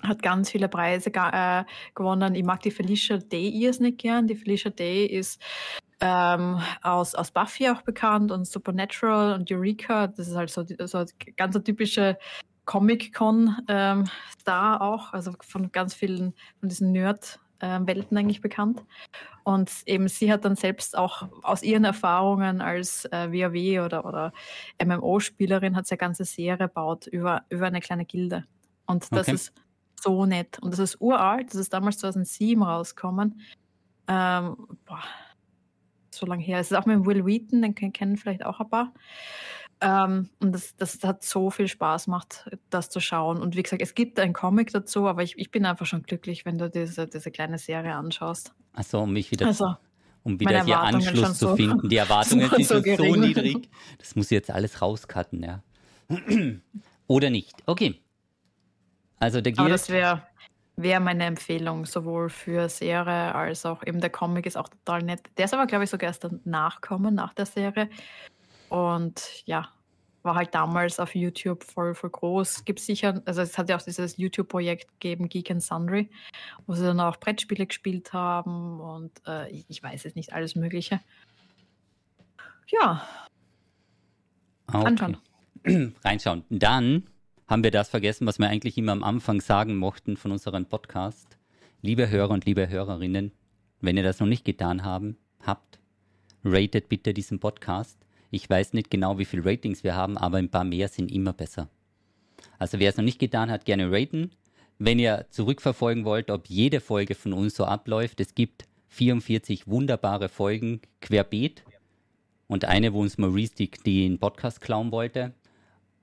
[0.02, 2.34] hat ganz viele Preise äh, gewonnen.
[2.34, 4.26] Ich mag die Felicia Day irrsinnig gern.
[4.26, 5.40] Die Felicia Day ist
[6.00, 10.06] ähm, aus, aus Buffy auch bekannt und Supernatural und Eureka.
[10.06, 11.04] Das ist halt so, so
[11.36, 12.18] ganz typische
[12.64, 18.84] Comic-Con-Star ähm, auch, also von ganz vielen von diesen Nerd-Welten ähm, eigentlich bekannt.
[19.42, 24.32] Und eben sie hat dann selbst auch aus ihren Erfahrungen als äh, WoW oder, oder
[24.82, 28.44] MMO-Spielerin hat sie eine ganze Serie gebaut über, über eine kleine Gilde.
[28.86, 29.34] Und das okay.
[29.34, 29.52] ist
[30.02, 30.58] so nett.
[30.60, 33.40] Und das ist uralt, das ist damals 2007 rausgekommen.
[34.08, 35.02] Ähm, boah,
[36.10, 36.58] so lange her.
[36.58, 38.92] Es ist auch mit Will Wheaton, den kennen vielleicht auch ein paar.
[39.80, 43.38] Ähm, und das, das hat so viel Spaß gemacht, das zu schauen.
[43.38, 46.44] Und wie gesagt, es gibt ein Comic dazu, aber ich, ich bin einfach schon glücklich,
[46.44, 48.52] wenn du diese, diese kleine Serie anschaust.
[48.74, 49.74] Achso, um mich wieder also,
[50.22, 51.88] um wieder hier Anschluss zu so, finden.
[51.88, 53.70] Die Erwartungen sind so, so niedrig.
[53.98, 55.62] Das muss jetzt alles rauscutten, ja.
[57.06, 57.54] Oder nicht.
[57.66, 58.00] Okay.
[59.20, 60.22] Also der Aber das wäre
[60.76, 65.20] wär meine Empfehlung, sowohl für Serie als auch eben der Comic ist auch total nett.
[65.36, 67.90] Der ist aber, glaube ich, sogar erst danach kommen, nach der Serie.
[68.70, 69.68] Und ja,
[70.22, 72.64] war halt damals auf YouTube voll, voll groß.
[72.64, 76.10] Gibt sicher, also es hat ja auch dieses YouTube-Projekt gegeben, Geek and Sundry,
[76.66, 81.00] wo sie dann auch Brettspiele gespielt haben und äh, ich, weiß es nicht, alles Mögliche.
[82.68, 83.06] Ja.
[84.66, 84.86] Okay.
[84.86, 85.16] Anschauen.
[86.04, 86.44] Reinschauen.
[86.48, 87.06] Dann
[87.50, 91.36] haben wir das vergessen, was wir eigentlich immer am Anfang sagen mochten von unserem Podcast.
[91.82, 93.32] Liebe Hörer und liebe Hörerinnen,
[93.80, 95.80] wenn ihr das noch nicht getan haben, habt,
[96.44, 97.98] ratet bitte diesen Podcast.
[98.30, 101.32] Ich weiß nicht genau, wie viele Ratings wir haben, aber ein paar mehr sind immer
[101.32, 101.68] besser.
[102.60, 104.30] Also wer es noch nicht getan hat, gerne raten.
[104.78, 110.28] Wenn ihr zurückverfolgen wollt, ob jede Folge von uns so abläuft, es gibt 44 wunderbare
[110.28, 111.64] Folgen querbeet
[112.46, 115.34] und eine, wo uns Maurice die, den Podcast klauen wollte.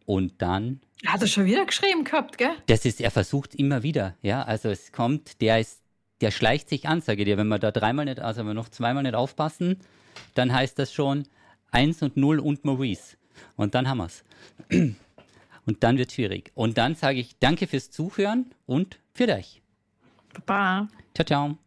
[0.07, 0.79] Und dann.
[1.05, 2.55] Hat er schon wieder geschrieben gehabt, gell?
[2.67, 4.41] Das ist, er versucht immer wieder, ja.
[4.41, 5.81] Also es kommt, der ist,
[6.21, 7.37] der schleicht sich an, sage ich dir.
[7.37, 9.81] Wenn wir da dreimal nicht, also wenn wir noch zweimal nicht aufpassen,
[10.33, 11.27] dann heißt das schon
[11.71, 13.17] 1 und 0 und Maurice.
[13.57, 14.23] Und dann haben wir es.
[15.65, 16.53] Und dann wird es schwierig.
[16.55, 19.61] Und dann sage ich danke fürs Zuhören und für dich.
[20.45, 20.87] Baba.
[21.13, 21.66] Ciao, ciao.